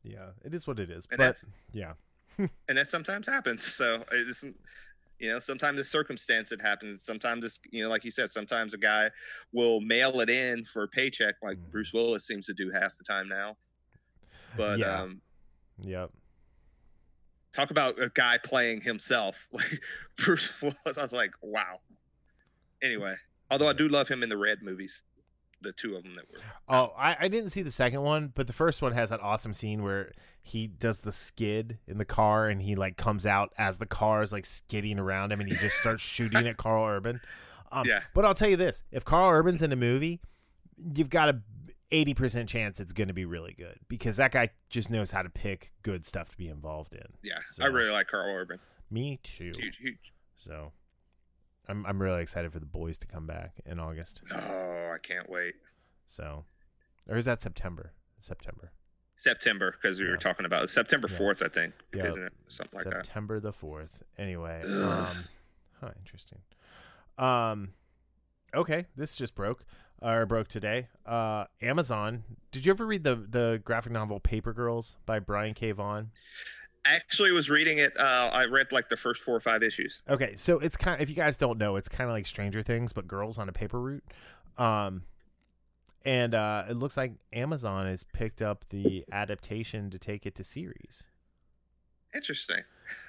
[0.02, 0.28] yeah.
[0.44, 1.07] It is what it is.
[1.11, 1.36] And but
[1.72, 1.92] yeah.
[2.38, 3.64] and that sometimes happens.
[3.64, 4.42] So it's
[5.18, 7.04] you know sometimes the circumstance it happens.
[7.04, 9.10] Sometimes it's you know like you said, sometimes a guy
[9.52, 11.70] will mail it in for a paycheck, like Mhm.
[11.70, 13.56] Bruce Willis seems to do half the time now.
[14.56, 15.02] But Yeah.
[15.02, 15.20] um,
[15.78, 16.10] Yep.
[17.52, 19.80] talk about a guy playing himself, like
[20.18, 20.76] Bruce Willis.
[20.98, 21.80] I was like, wow.
[22.82, 23.14] Anyway,
[23.50, 25.02] although I do love him in the Red movies,
[25.64, 26.38] the two of them that were.
[26.68, 29.52] Oh, I, I didn't see the second one, but the first one has that awesome
[29.52, 30.12] scene where
[30.42, 34.22] he does the skid in the car and he like comes out as the car
[34.22, 37.20] is like skidding around him and he just starts shooting at Karl Urban.
[37.72, 38.00] Um, Yeah.
[38.14, 40.20] But I'll tell you this: if Karl Urban's in a movie,
[40.94, 41.40] you've got a
[41.90, 45.22] eighty percent chance it's going to be really good because that guy just knows how
[45.22, 47.06] to pick good stuff to be involved in.
[47.22, 48.58] Yeah, So- I really like Karl Urban.
[48.90, 49.52] Me too.
[49.58, 50.12] Huge, huge.
[50.38, 50.72] So
[51.68, 54.22] I'm I'm really excited for the boys to come back in August.
[54.32, 55.54] Oh, I can't wait.
[56.08, 56.44] So,
[57.08, 57.92] or is that September?
[58.18, 58.72] September.
[59.16, 60.12] September, because we Yeah.
[60.12, 61.18] were talking about September Yeah.
[61.18, 62.08] 4th, I think, Yeah.
[62.08, 62.32] isn't it?
[62.48, 63.06] Something like that.
[63.06, 64.02] September the fourth.
[64.18, 65.24] Anyway, um,
[65.80, 66.40] huh, interesting.
[67.16, 67.74] Um,
[68.54, 69.64] okay, this just broke
[70.02, 70.88] or broke today.
[71.06, 72.24] Uh, Amazon.
[72.50, 75.70] Did you ever read the the graphic novel Paper Girls by Brian K.
[75.72, 76.10] Vaughan?
[76.87, 77.93] Actually, was reading it.
[77.99, 80.03] Uh, I read like the first four or five issues.
[80.09, 81.01] Okay, so it's kind.
[81.01, 83.53] if you guys don't know, it's kind of like Stranger Things, but girls on a
[83.53, 84.05] paper route.
[84.59, 85.03] Um,
[86.05, 90.45] and uh, it looks like Amazon has picked up the adaptation to take it to
[90.45, 91.05] series.
[92.14, 92.61] Interesting.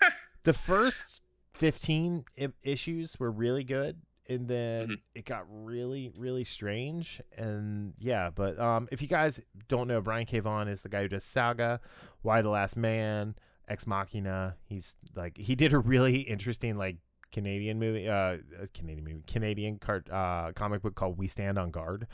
[0.44, 1.22] the first
[1.54, 3.98] 15 I- issues were really good
[4.28, 5.00] and then Mhm.
[5.14, 10.26] it got really really strange and yeah but um if you guys don't know brian
[10.26, 10.40] K.
[10.40, 11.80] Vaughan is the guy who does saga
[12.24, 13.36] Y the last man
[13.68, 16.98] ex machina he's like he did a really interesting like
[17.32, 18.38] canadian movie uh uh,
[18.74, 22.08] canadian movie canadian cart uh comic book called we stand on guard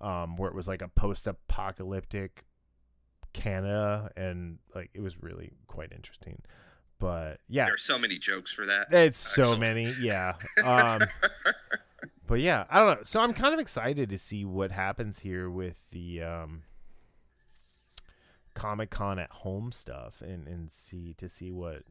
[0.00, 2.44] um where it was like a post-apocalyptic
[3.32, 6.40] canada and like it was really quite interesting
[6.98, 8.86] but yeah There are so many jokes for that.
[8.92, 9.60] it's so Actually.
[9.60, 10.34] many, yeah.
[10.62, 11.02] Um,
[12.26, 13.02] but yeah, I don't know.
[13.02, 16.62] So I'm kind of excited to see what happens here with the um,
[18.54, 21.82] Comic Con at home stuff, and and see to see what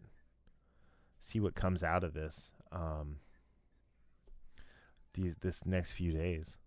[1.20, 2.51] see what comes out of this.
[2.72, 3.18] Um,
[5.14, 6.57] these this next few days.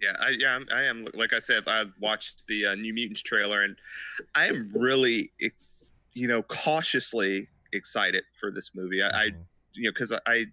[0.00, 1.06] yeah, I, yeah, I'm, I am.
[1.14, 3.76] Like I said, I watched the uh, New Mutants trailer, and
[4.34, 9.02] I am really, ex- you know, cautiously excited for this movie.
[9.02, 9.44] I, I Mhm.
[9.74, 10.46] you know, because I.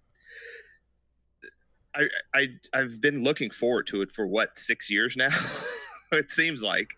[1.94, 5.28] I, I I've been looking forward to it for what six years now.
[6.12, 6.88] it seems like.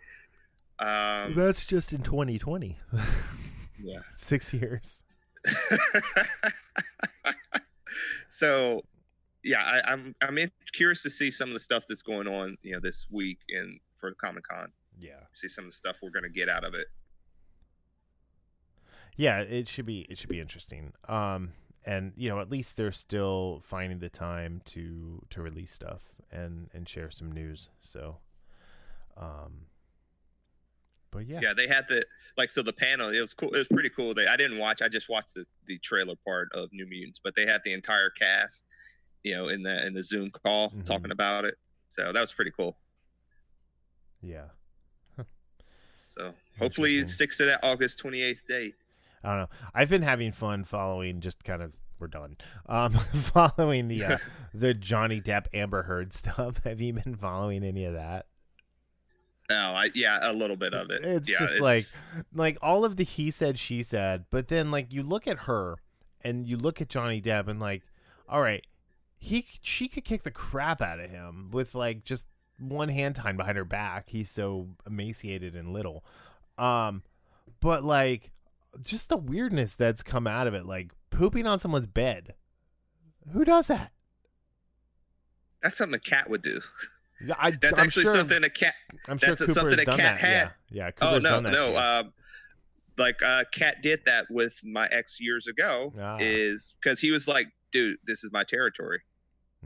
[0.78, 2.78] Um, That's just in 2020.
[3.82, 3.98] yeah.
[4.14, 5.02] Six years.
[8.28, 8.82] so
[9.44, 12.56] yeah, I, I'm I'm in, curious to see some of the stuff that's going on,
[12.62, 14.72] you know, this week in for Comic Con.
[14.98, 15.20] Yeah.
[15.32, 16.86] See some of the stuff we're gonna get out of it.
[19.16, 20.92] Yeah, it should be it should be interesting.
[21.08, 21.52] Um
[21.84, 26.02] and you know, at least they're still finding the time to to release stuff
[26.32, 27.68] and and share some news.
[27.80, 28.18] So
[29.16, 29.66] um
[31.14, 31.40] but yeah.
[31.42, 32.04] Yeah, they had the
[32.36, 33.08] like so the panel.
[33.10, 33.54] It was cool.
[33.54, 34.12] It was pretty cool.
[34.12, 34.82] They I didn't watch.
[34.82, 38.10] I just watched the, the trailer part of New Mutants, but they had the entire
[38.10, 38.64] cast,
[39.22, 40.84] you know, in the in the Zoom call Mhm.
[40.84, 41.56] talking about it.
[41.88, 42.76] So that was pretty cool.
[44.20, 44.46] Yeah.
[46.16, 48.74] So hopefully it sticks to that August twenty eighth date.
[49.24, 49.48] I don't know.
[49.74, 52.36] I've been having fun following just kind of we're done.
[52.66, 54.18] Um following the uh,
[54.54, 56.62] the Johnny Depp Amber Heard stuff.
[56.64, 58.26] Have you been following any of that?
[59.50, 61.04] Oh, I, yeah, a little bit of it.
[61.04, 61.86] It's yeah, just like
[62.34, 65.76] like all of the he said she said, but then like you look at her
[66.22, 67.82] and you look at Johnny Depp and like,
[68.28, 68.66] all right,
[69.18, 72.28] he she could kick the crap out of him with like just
[72.58, 74.08] one hand tied behind her back.
[74.08, 76.04] He's so emaciated and little.
[76.56, 77.02] Um
[77.60, 78.30] but like
[78.82, 82.34] just the weirdness that's come out of it, like pooping on someone's bed.
[83.32, 83.92] Who does that?
[85.64, 86.60] that's something a cat would do.
[87.26, 88.74] Yeah, I, That's I'm actually sure, something a cat.
[89.08, 90.28] I'm sure that's Cooper something has a done cat that.
[90.30, 90.50] Yeah, had.
[90.70, 90.90] yeah.
[91.00, 91.76] Oh Cooper's no, done that no.
[91.76, 92.02] Uh,
[92.96, 95.92] like uh, Cat did that with my ex years ago.
[96.00, 96.16] Ah.
[96.20, 99.00] Is because he was like, dude, this is my territory.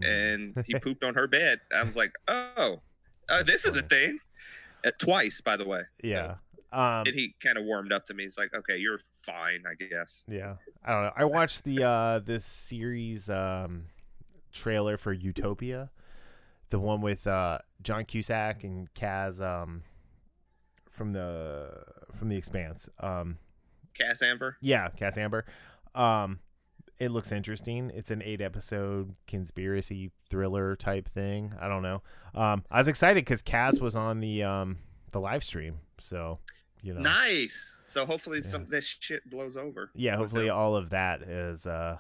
[0.01, 0.55] Mm.
[0.55, 1.59] and he pooped on her bed.
[1.77, 2.81] I was like, oh,
[3.29, 4.19] uh, this is a thing.
[4.87, 5.81] Uh, twice, by the way.
[6.03, 6.37] Yeah.
[6.73, 8.23] Um, And he kind of warmed up to me.
[8.25, 10.23] He's like, okay, you're fine, I guess.
[10.29, 10.55] yeah.
[10.85, 11.13] I don't know.
[11.17, 13.87] I watched the uh this series um
[14.53, 15.91] trailer for Utopia,
[16.69, 19.83] the one with uh John Cusack and Cas um
[20.91, 21.71] from the
[22.15, 22.89] from the Expanse.
[23.01, 23.39] Um
[23.95, 24.55] Cas Anvar.
[24.61, 25.43] yeah, Cas Anvar.
[25.95, 26.41] Um
[26.99, 27.91] it looks interesting.
[27.95, 31.55] It's an eight episode conspiracy thriller type thing.
[31.61, 32.03] I don't know.
[32.35, 34.79] Um I was excited cuz Cas was on the um
[35.13, 35.79] the live stream.
[36.01, 36.39] So,
[36.83, 37.01] you know.
[37.01, 37.75] Nice.
[37.85, 38.51] So hopefully Yeah.
[38.51, 39.91] some this shit blows over.
[39.95, 41.99] yeah hopefully all of that is uh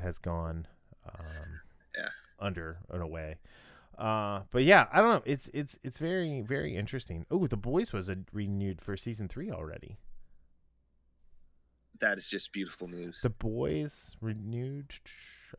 [0.00, 0.66] has gone
[1.06, 1.60] um
[1.96, 2.08] Yeah.
[2.40, 3.36] under and away
[3.98, 7.92] uh but yeah i don't know it's it's it's very very interesting oh the boys
[7.92, 9.96] was a renewed for season three already
[12.00, 13.20] That is just beautiful news.
[13.22, 14.92] the boys renewed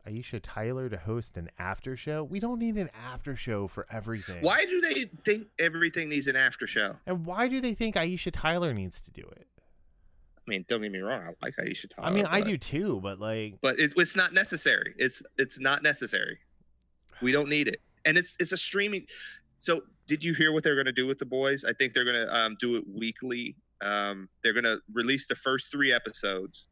[0.06, 4.40] aisha tyler to host an after show we don't need an after show for everything
[4.42, 6.94] Why do they think everything needs an after show?
[7.06, 9.46] and why do they think aisha tyler needs to do it
[10.46, 11.20] I mean, don't get me wrong.
[11.24, 12.08] I like Aisha Tyler.
[12.08, 14.94] i mean i but- do too but like but it, it's not necessary.
[14.96, 16.38] It's it's not necessary.
[17.20, 19.04] We don't need it, and it's it's a streaming.
[19.58, 21.64] So, did you hear what they're going to do with the boys?
[21.64, 23.56] I think they're going to um, do it weekly.
[23.80, 26.68] Um, they're going to release the first three episodes,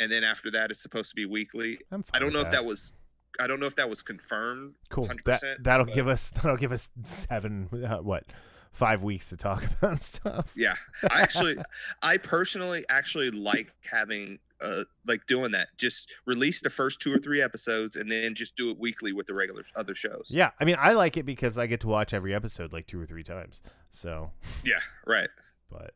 [0.00, 1.78] and then after that, it's supposed to be weekly.
[2.12, 2.92] I don't know if that was,
[3.38, 4.74] I don't know if that was confirmed.
[4.88, 5.08] Cool.
[5.24, 8.24] That 100%, that'll but- give us that'll give us seven uh, what
[8.72, 10.52] five weeks to talk about stuff.
[10.56, 10.74] Yeah,
[11.10, 11.56] I actually,
[12.02, 15.68] I personally actually like having uh like doing that.
[15.78, 19.26] Just release the first two or three episodes, and then just do it weekly with
[19.26, 20.26] the regular other shows.
[20.28, 23.00] Yeah, I mean I like it because I get to watch every episode like two
[23.00, 23.62] or three times.
[23.90, 24.30] So,
[24.64, 25.28] Yeah, right.
[25.70, 25.94] but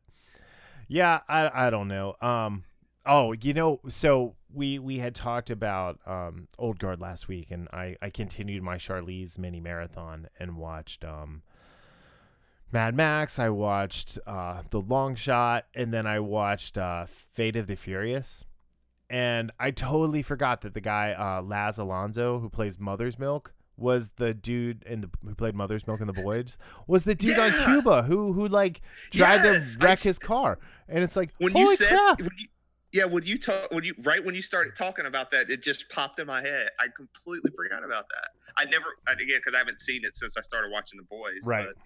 [0.88, 2.14] yeah, I I don't know.
[2.20, 2.64] Um
[3.06, 7.68] oh, you know, so we we had talked about um Old Guard last week and
[7.72, 11.42] I I continued my Charlize mini marathon and watched um
[12.72, 17.66] Mad Max, I watched uh The Long Shot and then I watched uh Fate of
[17.66, 18.44] the Furious.
[19.14, 24.10] And I totally forgot that the guy uh Laz Alonso who plays Mother's Milk was
[24.16, 26.56] the dude in the who played Mother's Milk in the Boys
[26.86, 28.80] was the dude on Cuba who who like
[29.12, 30.58] tried Yes, to wreck s- his car.
[30.88, 32.46] And it's like When you said, when you,
[32.92, 35.88] yeah, when you talk, when you right when you started talking about that, it just
[35.90, 36.70] popped in my head.
[36.80, 38.28] I completely forgot about that.
[38.56, 41.40] I never, I, again, because I haven't seen it since I started watching The Boys.
[41.44, 41.66] Right.
[41.66, 41.76] but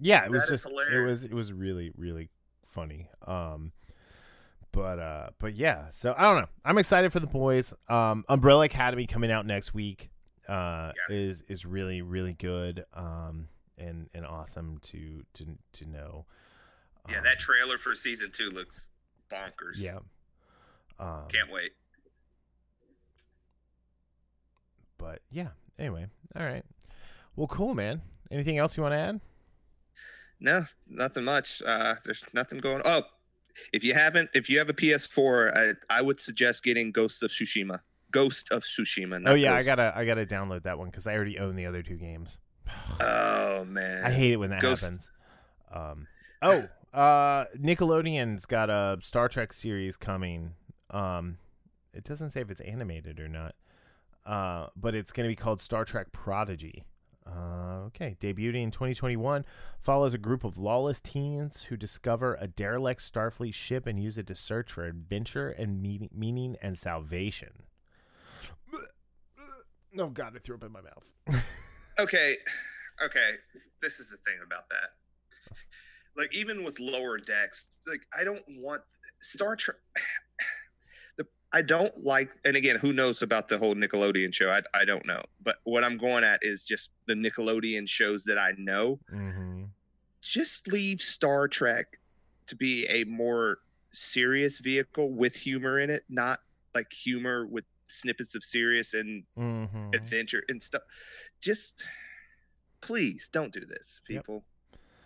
[0.00, 2.28] yeah it was just it was it was really really
[2.68, 3.72] funny um
[4.72, 8.64] but uh but yeah so i don't know i'm excited for the boys um umbrella
[8.66, 10.10] academy coming out next week
[10.48, 11.16] uh Yeah.
[11.16, 16.26] is is really really good um and and awesome to to to know
[17.08, 18.88] yeah, Um, that trailer for season two looks
[19.30, 19.76] bonkers.
[19.76, 19.98] yeah
[20.98, 21.72] um can't wait.
[24.98, 26.64] but yeah anyway all right
[27.36, 29.20] well cool man anything else you want to add
[30.40, 31.62] No, nothing much.
[31.66, 32.80] Uh, there's nothing going.
[32.84, 33.02] Oh,
[33.72, 37.30] if you haven't, if you have a PS4, I, I would suggest getting Ghost of
[37.30, 37.80] Tsushima.
[38.10, 39.22] Ghost of Tsushima.
[39.26, 41.82] oh yeah i gotta i gotta download that one because i already own the other
[41.82, 42.38] two games
[43.00, 44.04] Oh man.
[44.04, 45.10] I hate it when that Ghost- happens.
[45.72, 46.06] Um,
[46.42, 50.52] oh, uh, Nickelodeon's got a Star Trek series coming.
[50.90, 51.38] Um,
[51.92, 53.54] it doesn't say if it's animated or not.
[54.24, 56.84] Uh, but it's going to be called Star Trek Prodigy.
[57.88, 59.46] Okay, debuting in 2021,
[59.80, 64.26] follows a group of lawless teens who discover a derelict Starfleet ship and use it
[64.26, 67.62] to search for adventure and meaning, meaning and salvation.
[69.98, 71.42] Oh God, I threw up in my mouth.
[71.98, 72.36] okay,
[73.02, 73.30] okay.
[73.80, 74.90] This is the thing about that.
[76.14, 78.82] Like even with lower decks, like I don't want
[79.20, 79.76] Star Trek.
[81.52, 84.50] I don't like, and again, who knows about the whole Nickelodeon show?
[84.50, 85.22] I I don't know.
[85.42, 88.98] But what I'm going at is just the Nickelodeon shows that I know.
[89.12, 89.64] Mm-hmm.
[90.20, 91.86] Just leave Star Trek
[92.48, 93.58] to be a more
[93.92, 96.40] serious vehicle with humor in it, not
[96.74, 99.94] like humor with snippets of serious and Mm-hmm.
[99.94, 100.82] adventure and stuff.
[101.40, 101.82] Just
[102.82, 104.20] please don't do this, Yep.
[104.22, 104.44] people.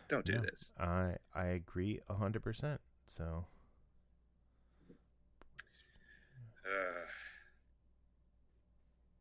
[0.09, 0.41] Don't do Yeah.
[0.41, 0.73] this.
[0.79, 2.81] I I agree hundred percent.
[3.07, 3.47] So
[6.73, 7.05] Uh,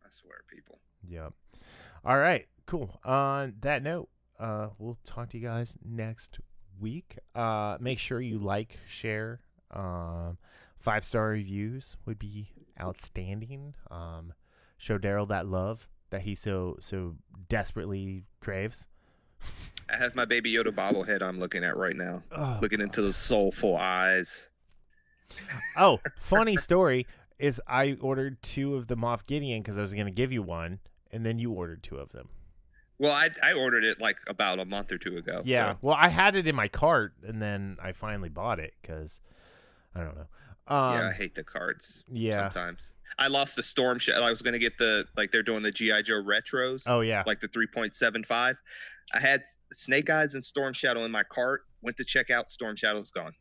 [0.06, 0.80] I swear, people.
[1.08, 1.34] Yep.
[2.06, 3.00] All right, cool.
[3.04, 4.10] On that note,
[4.40, 6.40] uh, we'll talk to you guys next
[6.80, 7.18] week.
[7.36, 9.42] Uh, make sure you like, share.
[9.72, 10.38] Um,
[10.78, 12.50] five star reviews would be
[12.80, 13.76] outstanding.
[13.90, 14.34] Um,
[14.78, 17.16] show Darryl that love that he so so
[17.50, 18.88] desperately craves.
[19.90, 23.18] I have my Baby Yoda bobblehead I'm looking at right now, Oh, looking into those
[23.18, 24.48] soulful eyes.
[25.78, 27.08] Oh, funny story
[27.42, 30.42] is I ordered two of the Moff Gideon because I was going to give you
[30.44, 30.80] one,
[31.12, 32.30] and then you ordered two of them.
[33.00, 35.42] Well, I I ordered it like about a month or two ago.
[35.44, 35.74] Yeah.
[35.74, 39.22] so- Well, I had it in my cart, and then I finally bought it because
[39.96, 40.28] I don't know.
[40.68, 42.04] Um, yeah, I hate the cards.
[42.12, 42.48] yeah.
[42.50, 44.22] Sometimes I lost the Storm Shadow.
[44.24, 47.24] I was gonna get the like they're doing the GI Joe retros, Oh yeah.
[47.26, 48.56] like the 3.75.
[49.14, 49.44] I had
[49.74, 51.62] Snake Eyes and Storm Shadow in my cart.
[51.82, 52.52] Went to check out.
[52.52, 53.34] Storm Shadow's gone.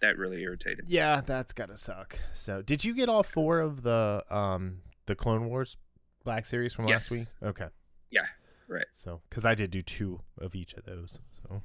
[0.00, 0.84] That really irritated.
[0.86, 0.94] me.
[0.94, 2.18] Yeah, that's gotta suck.
[2.32, 5.76] So, did you get all four of the um the Clone Wars
[6.24, 7.10] Black Series from last Yes.
[7.10, 7.26] week?
[7.42, 7.66] Okay.
[8.10, 8.26] Yeah,
[8.68, 8.86] right.
[8.94, 11.18] So, because I did do two of each of those.
[11.32, 11.62] So,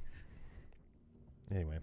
[1.50, 1.78] anyway.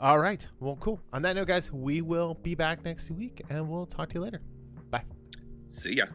[0.00, 0.46] All right.
[0.58, 1.00] Well, cool.
[1.12, 4.20] On that note, guys, we will be back next week, and we'll talk to you
[4.22, 4.40] later.
[4.90, 5.04] Bye.
[5.70, 6.06] See ya.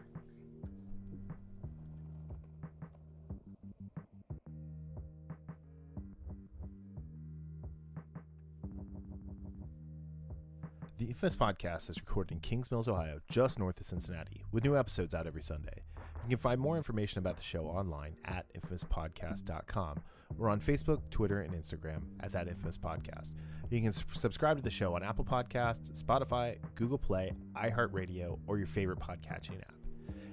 [11.00, 14.76] The Infamous Podcast is recorded in Kings Mills, Ohio, just north of Cincinnati, with new
[14.76, 15.80] episodes out every Sunday.
[15.96, 20.02] You can find more information about the show online at infamouspodcast.com
[20.38, 23.32] or on Facebook, Twitter, and Instagram as at Infamous Podcast.
[23.70, 28.66] You can subscribe to the show on Apple Podcasts, Spotify, Google Play, iHeartRadio, or your
[28.66, 29.79] favorite podcatching app.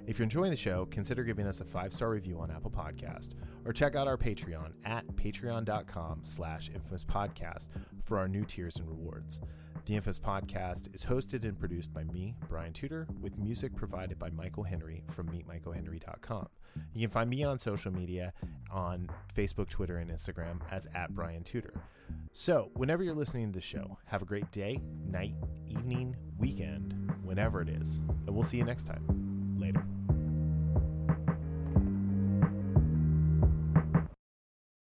[0.07, 3.31] If you're enjoying the show, consider giving us a five-star review on Apple Podcast
[3.65, 7.67] or check out our Patreon at patreon.com slash infamous podcast
[8.05, 9.41] for our new tiers and rewards.
[9.85, 14.29] The Infamous Podcast is hosted and produced by me, Brian Tudor, with music provided by
[14.29, 16.47] Michael Henry from meetmichaelhenry.com.
[16.93, 18.33] You can find me on social media
[18.71, 21.73] on Facebook, Twitter, and Instagram as at Brian Tudor.
[22.31, 25.35] So, whenever you're listening to the show, have a great day, night,
[25.67, 29.57] evening, weekend, whenever it is, and we'll see you next time.
[29.57, 29.83] Later.